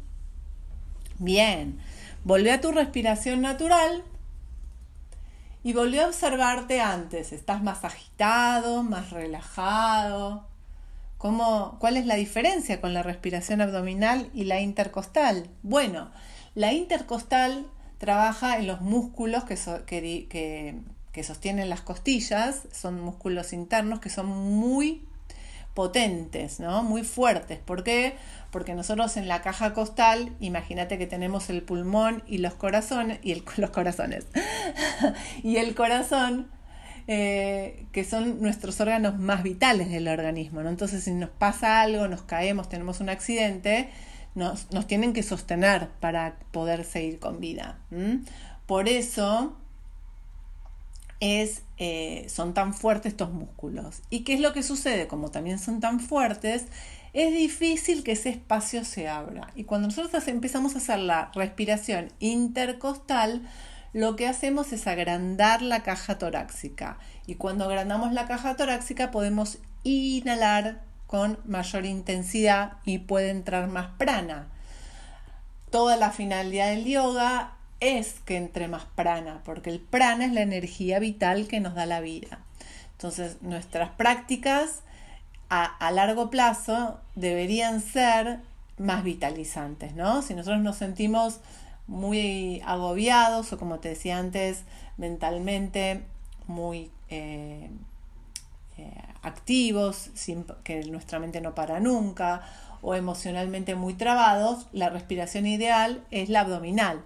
Bien, 1.19 1.79
volvé 2.27 2.51
a 2.51 2.61
tu 2.61 2.72
respiración 2.72 3.41
natural 3.41 4.03
y 5.62 5.72
volví 5.72 6.01
a 6.01 6.09
observarte 6.09 6.81
antes. 6.81 7.33
¿Estás 7.33 7.62
más 7.62 7.85
agitado, 7.85 8.83
más 8.83 9.11
relajado? 9.11 10.49
¿Cómo, 11.18 11.77
¿Cuál 11.79 11.97
es 11.97 12.05
la 12.05 12.16
diferencia 12.16 12.81
con 12.81 12.95
la 12.95 13.05
respiración 13.05 13.61
abdominal 13.61 14.29
y 14.35 14.43
la 14.43 14.61
intercostal? 14.61 15.49
Bueno, 15.62 16.11
la 16.57 16.72
intercostal 16.72 17.68
trabaja 17.99 18.59
en 18.59 18.66
los 18.66 18.81
músculos 18.81 19.45
que, 19.45 19.57
que, 21.12 21.22
sostienen 21.22 21.70
las 21.70 21.83
costillas, 21.83 22.62
son 22.72 23.01
músculos 23.01 23.53
internos 23.53 24.01
que 24.01 24.11
son 24.11 24.27
muy 24.27 25.07
potentes, 25.74 26.59
¿no? 26.59 26.83
Muy 26.83 27.05
fuertes. 27.05 27.61
¿Por 27.61 27.85
qué? 27.85 28.16
Porque 28.57 28.75
nosotros 28.75 29.19
en 29.19 29.29
la 29.29 29.43
caja 29.43 29.75
costal, 29.75 30.35
imagínate 30.41 30.97
que 30.97 31.07
tenemos 31.07 31.51
el 31.51 31.61
pulmón 31.61 32.23
y 32.27 32.39
los 32.39 32.55
corazones, 32.55 33.19
y 33.23 33.35
los 33.59 33.69
corazones, 33.69 34.25
y 35.43 35.59
el 35.59 35.75
corazón 35.75 36.49
eh, 37.07 37.85
que 37.93 38.03
son 38.03 38.41
nuestros 38.41 38.81
órganos 38.81 39.19
más 39.19 39.43
vitales 39.43 39.91
del 39.91 40.09
organismo. 40.09 40.63
Entonces, 40.63 41.05
si 41.05 41.11
nos 41.11 41.29
pasa 41.29 41.83
algo, 41.83 42.09
nos 42.09 42.23
caemos, 42.23 42.71
tenemos 42.71 43.01
un 43.01 43.11
accidente, 43.11 43.91
nos, 44.35 44.69
tienen 44.87 45.13
que 45.13 45.23
sostener 45.23 45.91
para 46.01 46.39
poder 46.51 46.87
seguir 46.87 47.19
con 47.19 47.41
vida. 47.41 47.79
Por 48.65 48.89
eso 48.89 49.55
es, 51.21 51.61
eh, 51.77 52.25
son 52.31 52.55
tan 52.55 52.73
fuertes 52.73 53.13
estos 53.13 53.31
músculos. 53.31 54.01
¿Y 54.09 54.21
qué 54.21 54.33
es 54.33 54.41
lo 54.41 54.55
que 54.55 54.63
sucede? 54.63 55.09
Como 55.09 55.31
también 55.31 55.59
son 55.59 55.81
tan 55.81 56.01
fuertes, 56.01 56.69
es 57.17 57.33
difícil 57.33 58.05
que 58.05 58.12
ese 58.12 58.29
espacio 58.29 58.85
se 58.85 59.09
abra. 59.09 59.49
Y 59.55 59.64
cuando 59.64 59.89
nosotros 59.89 60.29
empezamos 60.29 60.75
a 60.75 60.79
hacer 60.79 60.99
la 60.99 61.31
respiración 61.35 62.12
intercostal, 62.21 63.49
lo 63.95 64.17
que 64.17 64.29
hacemos 64.29 64.71
es 64.75 64.87
agrandar 64.87 65.62
la 65.62 65.83
caja 65.83 66.19
torácica 66.19 66.99
y 67.27 67.37
cuando 67.37 67.64
agrandamos 67.64 68.12
la 68.12 68.27
caja 68.27 68.55
torácica 68.57 69.11
podemos 69.11 69.57
inhalar 69.83 70.83
con 71.07 71.39
mayor 71.47 71.87
intensidad 71.87 72.75
y 72.85 72.99
puede 72.99 73.31
entrar 73.31 73.67
más 73.69 73.87
prana. 73.97 74.49
Toda 75.71 75.97
la 75.97 76.11
finalidad 76.11 76.69
del 76.69 76.85
yoga 76.85 77.55
es 77.81 78.21
que 78.27 78.37
entre 78.37 78.69
más 78.69 78.85
prana, 78.95 79.41
porque 79.43 79.71
el 79.71 79.81
prana 79.81 80.27
es 80.27 80.33
la 80.33 80.43
energía 80.43 80.99
vital 80.99 81.49
que 81.49 81.61
nos 81.61 81.75
da 81.75 81.87
la 81.87 82.01
vida. 82.01 82.41
Entonces, 82.93 83.39
nuestras 83.41 83.89
prácticas 83.93 84.83
a, 85.49 85.64
a, 85.64 85.90
largo 85.90 86.30
plazo 86.30 87.01
deberían 87.14 87.80
ser 87.80 88.40
más 88.78 89.05
vitalizantes, 89.05 89.94
¿no? 89.94 90.22
Si 90.22 90.34
nosotros 90.34 90.62
nos 90.62 90.76
sentimos 90.76 91.40
muy 91.86 92.62
agobiados 92.66 93.53
o 93.53 93.59
como 93.59 93.78
te 93.78 93.90
decía 93.90 94.18
antes, 94.18 94.64
mentalmente 94.97 96.03
muy 96.47 96.90
eh, 97.09 97.70
eh, 98.78 99.03
activos, 99.22 100.11
sin, 100.14 100.44
que 100.64 100.84
nuestra 100.84 101.18
mente 101.18 101.40
no 101.40 101.55
para 101.55 101.80
nunca, 101.80 102.42
o 102.82 102.94
emocionalmente 102.94 103.74
muy 103.74 103.94
trabados, 103.94 104.66
la 104.72 104.90
respiración 104.90 105.47
ideal 105.47 106.05
es 106.11 106.28
la 106.28 106.40
abdominal. 106.40 107.03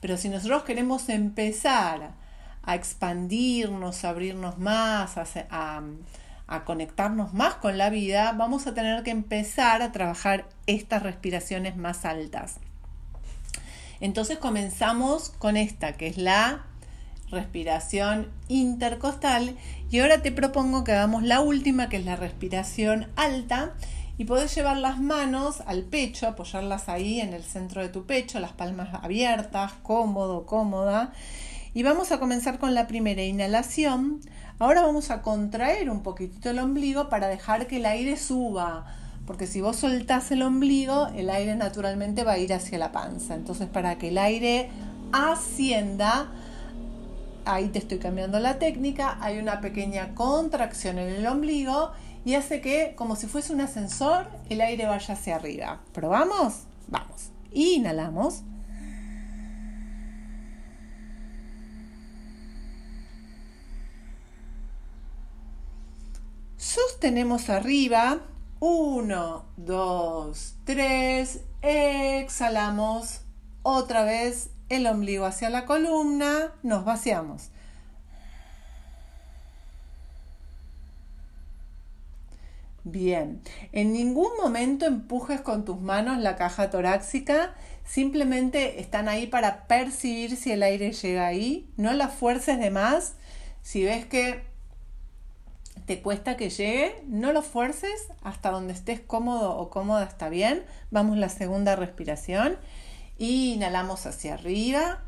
Pero 0.00 0.16
si 0.16 0.28
nosotros 0.28 0.64
queremos 0.64 1.08
empezar 1.08 2.12
a 2.62 2.74
expandirnos, 2.74 4.04
a 4.04 4.10
abrirnos 4.10 4.58
más, 4.58 5.16
a, 5.16 5.24
a 5.50 5.82
conectarnos 6.64 7.32
más 7.34 7.54
con 7.54 7.78
la 7.78 7.90
vida, 7.90 8.32
vamos 8.32 8.66
a 8.66 8.74
tener 8.74 9.02
que 9.02 9.10
empezar 9.10 9.82
a 9.82 9.92
trabajar 9.92 10.46
estas 10.66 11.02
respiraciones 11.02 11.76
más 11.76 12.04
altas. 12.04 12.56
Entonces 14.00 14.38
comenzamos 14.38 15.30
con 15.30 15.56
esta, 15.56 15.94
que 15.94 16.06
es 16.06 16.18
la 16.18 16.66
respiración 17.30 18.28
intercostal. 18.48 19.56
Y 19.90 20.00
ahora 20.00 20.22
te 20.22 20.32
propongo 20.32 20.84
que 20.84 20.92
hagamos 20.92 21.22
la 21.22 21.40
última, 21.40 21.88
que 21.88 21.96
es 21.96 22.04
la 22.04 22.16
respiración 22.16 23.08
alta. 23.16 23.72
Y 24.16 24.26
podés 24.26 24.54
llevar 24.54 24.76
las 24.76 25.00
manos 25.00 25.62
al 25.66 25.82
pecho, 25.82 26.28
apoyarlas 26.28 26.88
ahí 26.88 27.20
en 27.20 27.34
el 27.34 27.42
centro 27.42 27.82
de 27.82 27.88
tu 27.88 28.06
pecho, 28.06 28.38
las 28.38 28.52
palmas 28.52 28.90
abiertas, 29.02 29.72
cómodo, 29.82 30.46
cómoda. 30.46 31.12
Y 31.74 31.82
vamos 31.82 32.12
a 32.12 32.20
comenzar 32.20 32.58
con 32.58 32.74
la 32.74 32.86
primera 32.86 33.22
inhalación. 33.22 34.20
Ahora 34.58 34.82
vamos 34.82 35.10
a 35.10 35.22
contraer 35.22 35.90
un 35.90 36.02
poquitito 36.02 36.50
el 36.50 36.58
ombligo 36.58 37.08
para 37.08 37.28
dejar 37.28 37.66
que 37.66 37.78
el 37.78 37.86
aire 37.86 38.16
suba 38.16 38.86
porque 39.26 39.46
si 39.46 39.60
vos 39.60 39.76
soltás 39.76 40.30
el 40.32 40.42
ombligo, 40.42 41.08
el 41.16 41.30
aire 41.30 41.56
naturalmente 41.56 42.24
va 42.24 42.32
a 42.32 42.38
ir 42.38 42.52
hacia 42.52 42.78
la 42.78 42.92
panza. 42.92 43.34
Entonces, 43.34 43.68
para 43.68 43.96
que 43.96 44.08
el 44.08 44.18
aire 44.18 44.68
ascienda, 45.12 46.28
ahí 47.46 47.68
te 47.68 47.78
estoy 47.78 47.98
cambiando 47.98 48.38
la 48.38 48.58
técnica, 48.58 49.16
hay 49.20 49.38
una 49.38 49.60
pequeña 49.60 50.14
contracción 50.14 50.98
en 50.98 51.08
el 51.08 51.26
ombligo 51.26 51.92
y 52.24 52.34
hace 52.34 52.60
que, 52.60 52.94
como 52.96 53.16
si 53.16 53.26
fuese 53.26 53.54
un 53.54 53.62
ascensor, 53.62 54.26
el 54.50 54.60
aire 54.60 54.86
vaya 54.86 55.14
hacia 55.14 55.36
arriba. 55.36 55.80
¿Probamos? 55.92 56.64
Vamos. 56.88 57.30
Inhalamos. 57.52 58.42
Sostenemos 66.94 67.50
arriba. 67.50 68.20
1, 68.60 69.44
2, 69.56 70.54
3, 70.64 71.40
exhalamos 71.60 73.22
otra 73.64 74.04
vez 74.04 74.50
el 74.68 74.86
ombligo 74.86 75.26
hacia 75.26 75.50
la 75.50 75.66
columna, 75.66 76.52
nos 76.62 76.84
vaciamos. 76.84 77.50
Bien, 82.84 83.42
en 83.72 83.92
ningún 83.92 84.30
momento 84.40 84.86
empujes 84.86 85.40
con 85.40 85.64
tus 85.64 85.80
manos 85.80 86.18
la 86.18 86.36
caja 86.36 86.70
torácica, 86.70 87.56
simplemente 87.84 88.80
están 88.80 89.08
ahí 89.08 89.26
para 89.26 89.66
percibir 89.66 90.36
si 90.36 90.52
el 90.52 90.62
aire 90.62 90.92
llega 90.92 91.26
ahí, 91.26 91.68
no 91.76 91.92
la 91.92 92.06
fuerces 92.06 92.60
de 92.60 92.70
más. 92.70 93.16
Si 93.62 93.82
ves 93.82 94.06
que 94.06 94.53
te 95.86 96.00
cuesta 96.00 96.36
que 96.36 96.50
llegue, 96.50 97.02
no 97.06 97.32
lo 97.32 97.42
fuerces 97.42 98.08
hasta 98.22 98.50
donde 98.50 98.72
estés 98.72 99.00
cómodo 99.00 99.56
o 99.56 99.70
cómoda 99.70 100.04
está 100.04 100.28
bien. 100.28 100.64
Vamos 100.90 101.18
la 101.18 101.28
segunda 101.28 101.76
respiración. 101.76 102.56
Inhalamos 103.18 104.06
hacia 104.06 104.34
arriba. 104.34 105.02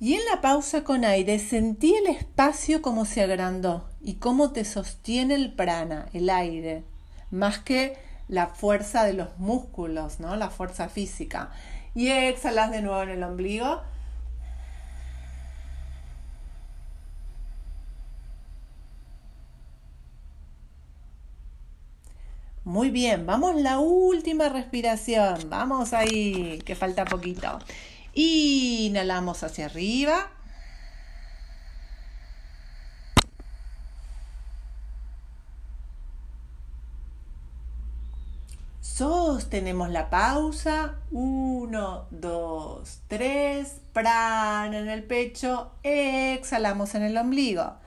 Y 0.00 0.14
en 0.14 0.24
la 0.24 0.40
pausa 0.40 0.82
con 0.82 1.04
aire 1.04 1.38
sentí 1.38 1.94
el 1.94 2.08
espacio 2.08 2.82
como 2.82 3.04
se 3.04 3.22
agrandó 3.22 3.88
y 4.00 4.14
cómo 4.14 4.50
te 4.50 4.64
sostiene 4.64 5.34
el 5.34 5.52
prana, 5.52 6.08
el 6.12 6.28
aire, 6.28 6.82
más 7.30 7.60
que 7.60 7.96
la 8.26 8.48
fuerza 8.48 9.04
de 9.04 9.12
los 9.12 9.38
músculos, 9.38 10.18
¿no? 10.18 10.34
La 10.34 10.50
fuerza 10.50 10.88
física. 10.88 11.52
Y 11.94 12.08
exhalas 12.08 12.72
de 12.72 12.82
nuevo 12.82 13.02
en 13.02 13.10
el 13.10 13.22
ombligo 13.22 13.82
Muy 22.64 22.90
bien, 22.90 23.26
vamos 23.26 23.56
la 23.60 23.78
última 23.80 24.48
respiración. 24.48 25.50
Vamos 25.50 25.92
ahí, 25.92 26.60
que 26.64 26.76
falta 26.76 27.04
poquito. 27.04 27.58
Inhalamos 28.14 29.42
hacia 29.42 29.66
arriba. 29.66 30.30
Sostenemos 38.80 39.90
la 39.90 40.08
pausa. 40.08 40.96
Uno, 41.10 42.06
dos, 42.10 43.00
tres. 43.08 43.80
Prana 43.92 44.78
en 44.78 44.88
el 44.88 45.02
pecho. 45.02 45.72
Exhalamos 45.82 46.94
en 46.94 47.02
el 47.02 47.16
ombligo. 47.18 47.81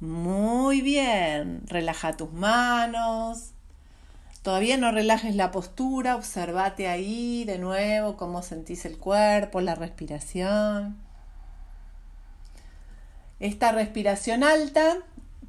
Muy 0.00 0.80
bien. 0.80 1.62
Relaja 1.66 2.16
tus 2.16 2.32
manos. 2.32 3.52
Todavía 4.42 4.76
no 4.76 4.92
relajes 4.92 5.34
la 5.34 5.50
postura, 5.50 6.16
observate 6.16 6.88
ahí 6.88 7.44
de 7.44 7.58
nuevo 7.58 8.16
cómo 8.16 8.42
sentís 8.42 8.84
el 8.86 8.96
cuerpo, 8.96 9.60
la 9.60 9.74
respiración. 9.74 10.96
Esta 13.40 13.72
respiración 13.72 14.44
alta, 14.44 14.98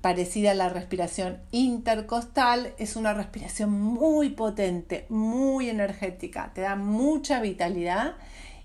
parecida 0.01 0.51
a 0.51 0.55
la 0.55 0.69
respiración 0.69 1.39
intercostal, 1.51 2.73
es 2.77 2.95
una 2.95 3.13
respiración 3.13 3.71
muy 3.71 4.31
potente, 4.31 5.05
muy 5.09 5.69
energética, 5.69 6.51
te 6.53 6.61
da 6.61 6.75
mucha 6.75 7.41
vitalidad 7.41 8.15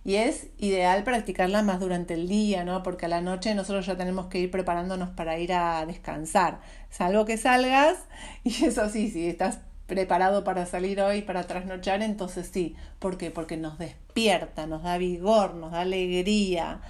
y 0.04 0.16
es 0.16 0.48
ideal 0.58 1.02
practicarla 1.02 1.62
más 1.62 1.80
durante 1.80 2.14
el 2.14 2.28
día, 2.28 2.64
¿no? 2.64 2.82
Porque 2.82 3.06
a 3.06 3.08
la 3.08 3.22
noche 3.22 3.54
nosotros 3.54 3.86
ya 3.86 3.96
tenemos 3.96 4.26
que 4.26 4.38
ir 4.38 4.50
preparándonos 4.50 5.08
para 5.08 5.38
ir 5.38 5.54
a 5.54 5.84
descansar, 5.86 6.60
salvo 6.90 7.24
que 7.24 7.38
salgas 7.38 7.98
y 8.44 8.66
eso 8.66 8.88
sí, 8.90 9.10
si 9.10 9.26
estás 9.26 9.60
preparado 9.86 10.44
para 10.44 10.66
salir 10.66 11.00
hoy, 11.00 11.22
para 11.22 11.44
trasnochar, 11.46 12.02
entonces 12.02 12.50
sí. 12.52 12.76
¿Por 12.98 13.18
qué? 13.18 13.30
Porque 13.30 13.56
nos 13.56 13.78
despierta, 13.78 14.66
nos 14.66 14.82
da 14.82 14.98
vigor, 14.98 15.54
nos 15.54 15.72
da 15.72 15.82
alegría. 15.82 16.80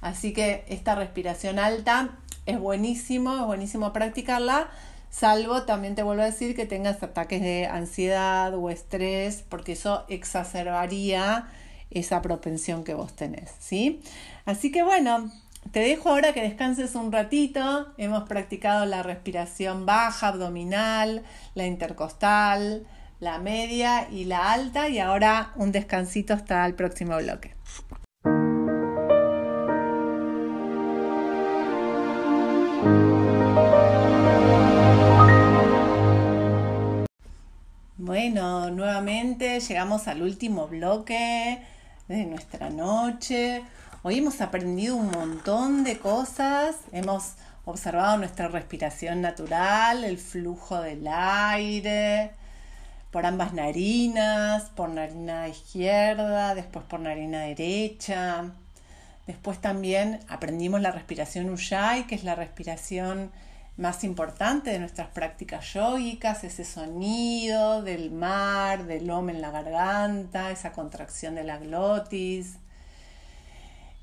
Así 0.00 0.32
que 0.32 0.64
esta 0.68 0.94
respiración 0.94 1.58
alta 1.58 2.18
es 2.46 2.58
buenísimo, 2.58 3.36
es 3.36 3.44
buenísimo 3.44 3.92
practicarla, 3.92 4.68
salvo 5.10 5.62
también 5.62 5.94
te 5.94 6.02
vuelvo 6.02 6.22
a 6.22 6.26
decir 6.26 6.56
que 6.56 6.66
tengas 6.66 7.02
ataques 7.02 7.40
de 7.42 7.66
ansiedad 7.66 8.54
o 8.54 8.70
estrés, 8.70 9.44
porque 9.48 9.72
eso 9.72 10.04
exacerbaría 10.08 11.48
esa 11.90 12.22
propensión 12.22 12.84
que 12.84 12.94
vos 12.94 13.14
tenés, 13.14 13.50
¿sí? 13.58 14.00
Así 14.44 14.70
que 14.70 14.82
bueno, 14.82 15.30
te 15.72 15.80
dejo 15.80 16.08
ahora 16.08 16.32
que 16.32 16.42
descanses 16.42 16.94
un 16.94 17.12
ratito. 17.12 17.92
Hemos 17.96 18.28
practicado 18.28 18.86
la 18.86 19.02
respiración 19.02 19.86
baja, 19.86 20.28
abdominal, 20.28 21.22
la 21.54 21.66
intercostal, 21.66 22.86
la 23.20 23.38
media 23.38 24.08
y 24.10 24.24
la 24.24 24.52
alta 24.52 24.88
y 24.88 24.98
ahora 24.98 25.52
un 25.56 25.70
descansito 25.70 26.34
hasta 26.34 26.66
el 26.66 26.74
próximo 26.74 27.16
bloque. 27.18 27.54
Bueno, 37.96 38.70
nuevamente 38.70 39.60
llegamos 39.60 40.08
al 40.08 40.22
último 40.22 40.66
bloque 40.66 41.62
de 42.16 42.26
nuestra 42.26 42.70
noche. 42.70 43.62
Hoy 44.02 44.18
hemos 44.18 44.40
aprendido 44.40 44.96
un 44.96 45.12
montón 45.12 45.84
de 45.84 45.98
cosas, 45.98 46.74
hemos 46.90 47.34
observado 47.64 48.16
nuestra 48.16 48.48
respiración 48.48 49.20
natural, 49.20 50.02
el 50.02 50.18
flujo 50.18 50.80
del 50.80 51.06
aire 51.06 52.32
por 53.12 53.26
ambas 53.26 53.52
narinas, 53.52 54.64
por 54.74 54.88
narina 54.88 55.48
izquierda, 55.48 56.54
después 56.56 56.84
por 56.84 56.98
narina 56.98 57.42
derecha. 57.42 58.44
Después 59.28 59.60
también 59.60 60.18
aprendimos 60.28 60.80
la 60.80 60.90
respiración 60.90 61.50
Ujjayi, 61.50 62.04
que 62.04 62.16
es 62.16 62.24
la 62.24 62.34
respiración 62.34 63.30
más 63.80 64.04
importante 64.04 64.70
de 64.70 64.78
nuestras 64.78 65.08
prácticas 65.08 65.72
yógicas, 65.72 66.44
ese 66.44 66.64
sonido 66.64 67.82
del 67.82 68.10
mar, 68.10 68.84
del 68.84 69.06
lomo 69.06 69.30
en 69.30 69.40
la 69.40 69.50
garganta, 69.50 70.50
esa 70.50 70.72
contracción 70.72 71.34
de 71.34 71.44
la 71.44 71.58
glotis. 71.58 72.56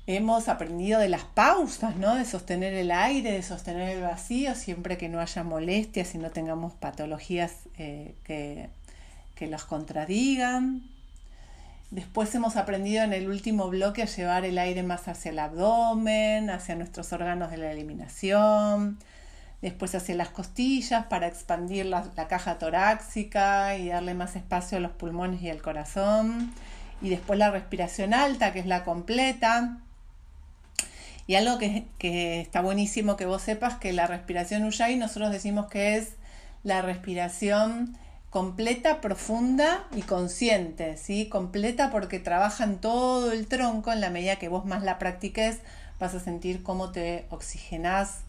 Hemos 0.08 0.48
aprendido 0.48 0.98
de 0.98 1.08
las 1.08 1.22
pausas, 1.22 1.94
¿no? 1.96 2.16
De 2.16 2.24
sostener 2.24 2.74
el 2.74 2.90
aire, 2.90 3.30
de 3.30 3.42
sostener 3.42 3.96
el 3.96 4.02
vacío, 4.02 4.54
siempre 4.54 4.98
que 4.98 5.08
no 5.08 5.20
haya 5.20 5.44
molestias 5.44 6.14
y 6.14 6.18
no 6.18 6.30
tengamos 6.30 6.72
patologías 6.74 7.52
eh, 7.78 8.14
que, 8.24 8.70
que 9.36 9.46
los 9.46 9.64
contradigan. 9.64 10.82
Después 11.90 12.34
hemos 12.34 12.56
aprendido 12.56 13.04
en 13.04 13.12
el 13.12 13.28
último 13.28 13.68
bloque 13.68 14.02
a 14.02 14.06
llevar 14.06 14.44
el 14.44 14.58
aire 14.58 14.82
más 14.82 15.06
hacia 15.08 15.30
el 15.30 15.38
abdomen, 15.38 16.50
hacia 16.50 16.74
nuestros 16.74 17.12
órganos 17.12 17.50
de 17.50 17.58
la 17.58 17.70
eliminación, 17.70 18.98
después 19.62 19.94
hacia 19.94 20.14
las 20.14 20.28
costillas 20.28 21.06
para 21.06 21.26
expandir 21.26 21.86
la, 21.86 22.04
caja 22.28 22.58
torácica 22.58 23.76
y 23.76 23.88
darle 23.88 24.14
más 24.14 24.36
espacio 24.36 24.78
a 24.78 24.80
los 24.80 24.92
pulmones 24.92 25.42
y 25.42 25.50
al 25.50 25.62
corazón, 25.62 26.52
y 27.02 27.10
después 27.10 27.38
la 27.38 27.50
respiración 27.50 28.14
alta, 28.14 28.52
que 28.52 28.60
es 28.60 28.66
la 28.66 28.84
completa. 28.84 29.78
Y 31.26 31.34
algo 31.34 31.58
que, 31.58 31.86
que 31.98 32.40
está 32.40 32.62
buenísimo 32.62 33.16
que 33.16 33.26
vos 33.26 33.42
sepas 33.42 33.76
que 33.76 33.92
la 33.92 34.06
respiración 34.06 34.64
Ujjayi 34.64 34.96
nosotros 34.96 35.30
decimos 35.30 35.66
que 35.66 35.96
es 35.96 36.14
la 36.62 36.80
respiración 36.80 37.96
completa, 38.30 39.00
profunda 39.00 39.86
y 39.94 40.02
consciente, 40.02 40.96
¿sí? 40.96 41.28
Completa 41.28 41.90
porque 41.90 42.18
trabaja 42.18 42.64
en 42.64 42.78
todo 42.78 43.32
el 43.32 43.46
tronco, 43.46 43.92
en 43.92 44.00
la 44.00 44.10
medida 44.10 44.36
que 44.36 44.48
vos 44.48 44.64
más 44.64 44.82
la 44.82 44.98
practiques, 44.98 45.58
vas 45.98 46.14
a 46.14 46.20
sentir 46.20 46.62
cómo 46.62 46.92
te 46.92 47.26
oxigenás 47.30 48.20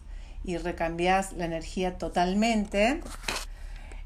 y 0.44 0.56
recambias 0.56 1.32
la 1.32 1.44
energía 1.44 1.98
totalmente. 1.98 3.00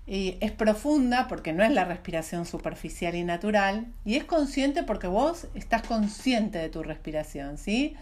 Y 0.06 0.36
es 0.40 0.52
profunda 0.52 1.28
porque 1.28 1.52
no 1.52 1.64
es 1.64 1.70
la 1.70 1.86
respiración 1.86 2.44
superficial 2.44 3.14
y 3.14 3.24
natural, 3.24 3.86
y 4.04 4.16
es 4.16 4.24
consciente 4.24 4.82
porque 4.82 5.06
vos 5.06 5.46
estás 5.54 5.82
consciente 5.82 6.58
de 6.58 6.68
tu 6.68 6.82
respiración, 6.82 7.56
¿sí? 7.56 7.96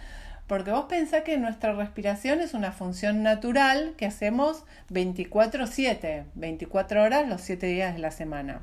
Porque 0.49 0.72
vos 0.72 0.87
pensás 0.89 1.22
que 1.22 1.39
nuestra 1.39 1.72
respiración 1.72 2.41
es 2.41 2.55
una 2.55 2.72
función 2.72 3.22
natural 3.22 3.95
que 3.97 4.07
hacemos 4.07 4.64
24/7, 4.91 6.24
24 6.35 7.03
horas 7.05 7.28
los 7.28 7.41
7 7.41 7.68
días 7.68 7.95
de 7.95 8.01
la 8.01 8.11
semana. 8.11 8.62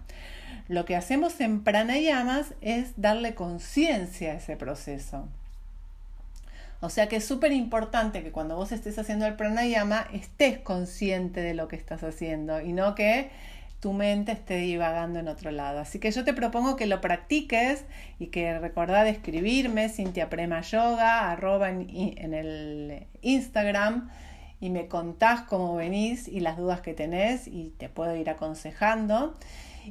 Lo 0.67 0.83
que 0.83 0.97
hacemos 0.97 1.39
en 1.39 1.63
pranayamas 1.63 2.53
es 2.59 2.91
darle 2.97 3.33
conciencia 3.35 4.33
a 4.33 4.35
ese 4.35 4.57
proceso. 4.57 5.29
O 6.81 6.89
sea 6.89 7.07
que 7.09 7.17
es 7.17 7.25
súper 7.25 7.51
importante 7.51 8.23
que 8.23 8.31
cuando 8.31 8.55
vos 8.55 8.71
estés 8.71 8.97
haciendo 8.97 9.25
el 9.25 9.35
pranayama 9.35 10.07
estés 10.13 10.59
consciente 10.59 11.41
de 11.41 11.53
lo 11.53 11.67
que 11.67 11.75
estás 11.75 12.03
haciendo 12.03 12.61
y 12.61 12.71
no 12.71 12.95
que 12.95 13.29
tu 13.79 13.93
mente 13.93 14.33
esté 14.33 14.57
divagando 14.57 15.19
en 15.19 15.27
otro 15.27 15.51
lado. 15.51 15.79
Así 15.79 15.99
que 15.99 16.11
yo 16.11 16.23
te 16.23 16.33
propongo 16.33 16.75
que 16.75 16.85
lo 16.85 17.01
practiques 17.01 17.85
y 18.17 18.27
que 18.27 18.59
recordá 18.59 19.03
de 19.03 19.11
escribirme 19.11 19.89
Cintia 19.89 20.29
Prema 20.29 20.61
Yoga, 20.61 21.31
arroba 21.31 21.69
en, 21.69 21.87
en, 21.89 22.33
el 22.33 23.07
Instagram 23.21 24.09
y 24.59 24.69
me 24.69 24.87
contás 24.87 25.41
cómo 25.41 25.75
venís 25.75 26.27
y 26.27 26.41
las 26.41 26.57
dudas 26.57 26.81
que 26.81 26.93
tenés 26.93 27.47
y 27.47 27.73
te 27.77 27.87
puedo 27.87 28.15
ir 28.15 28.29
aconsejando. 28.29 29.35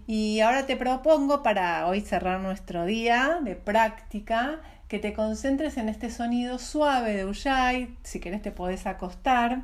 Y 0.07 0.41
ahora 0.41 0.67
te 0.67 0.77
propongo 0.77 1.43
para 1.43 1.87
hoy 1.87 2.03
cerrar 2.03 2.41
nuestro 2.41 2.85
día 2.85 3.41
de 3.43 3.57
práctica 3.57 4.61
que 4.89 4.99
te 4.99 5.13
concentres 5.13 5.77
en 5.77 5.89
este 5.89 6.11
sonido 6.11 6.59
suave 6.59 7.15
de 7.15 7.27
Ujjayi, 7.27 7.95
si 8.03 8.21
querés 8.21 8.43
te 8.43 8.51
podés 8.51 8.87
acostar 8.87 9.63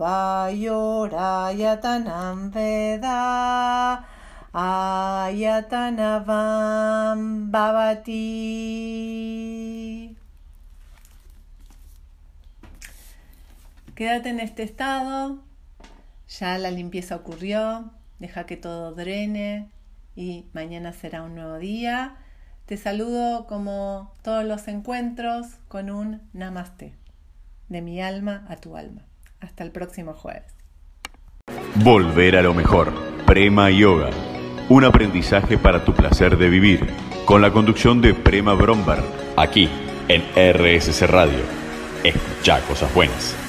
वायोरायतनं 0.00 0.78
वेदा 2.56 3.18
Ayatanavam 4.54 7.50
Bhavati 7.50 8.14
Quédate 13.94 14.28
en 14.28 14.40
este 14.40 14.62
estado, 14.62 15.38
ya 16.28 16.58
la 16.58 16.70
limpieza 16.70 17.16
ocurrió, 17.16 17.92
deja 18.18 18.44
que 18.44 18.58
todo 18.58 18.94
drene 18.94 19.70
y 20.16 20.44
mañana 20.52 20.92
será 20.92 21.22
un 21.22 21.34
nuevo 21.34 21.58
día. 21.58 22.16
Te 22.66 22.76
saludo 22.76 23.46
como 23.46 24.12
todos 24.22 24.44
los 24.44 24.68
encuentros 24.68 25.46
con 25.68 25.88
un 25.90 26.20
namaste, 26.32 26.94
de 27.68 27.80
mi 27.80 28.02
alma 28.02 28.44
a 28.48 28.56
tu 28.56 28.76
alma. 28.76 29.02
Hasta 29.40 29.64
el 29.64 29.72
próximo 29.72 30.12
jueves. 30.14 30.54
Volver 31.76 32.36
a 32.36 32.42
lo 32.42 32.52
mejor, 32.54 32.92
Prema 33.26 33.70
Yoga, 33.70 34.10
un 34.68 34.84
aprendizaje 34.84 35.58
para 35.58 35.84
tu 35.84 35.92
placer 35.92 36.36
de 36.36 36.48
vivir, 36.48 36.86
con 37.24 37.42
la 37.42 37.50
conducción 37.50 38.00
de 38.00 38.14
Prema 38.14 38.54
Brombar, 38.54 39.02
aquí 39.36 39.68
en 40.08 40.22
RSC 40.34 41.06
Radio. 41.06 41.40
Escucha 42.04 42.60
cosas 42.60 42.92
buenas. 42.94 43.41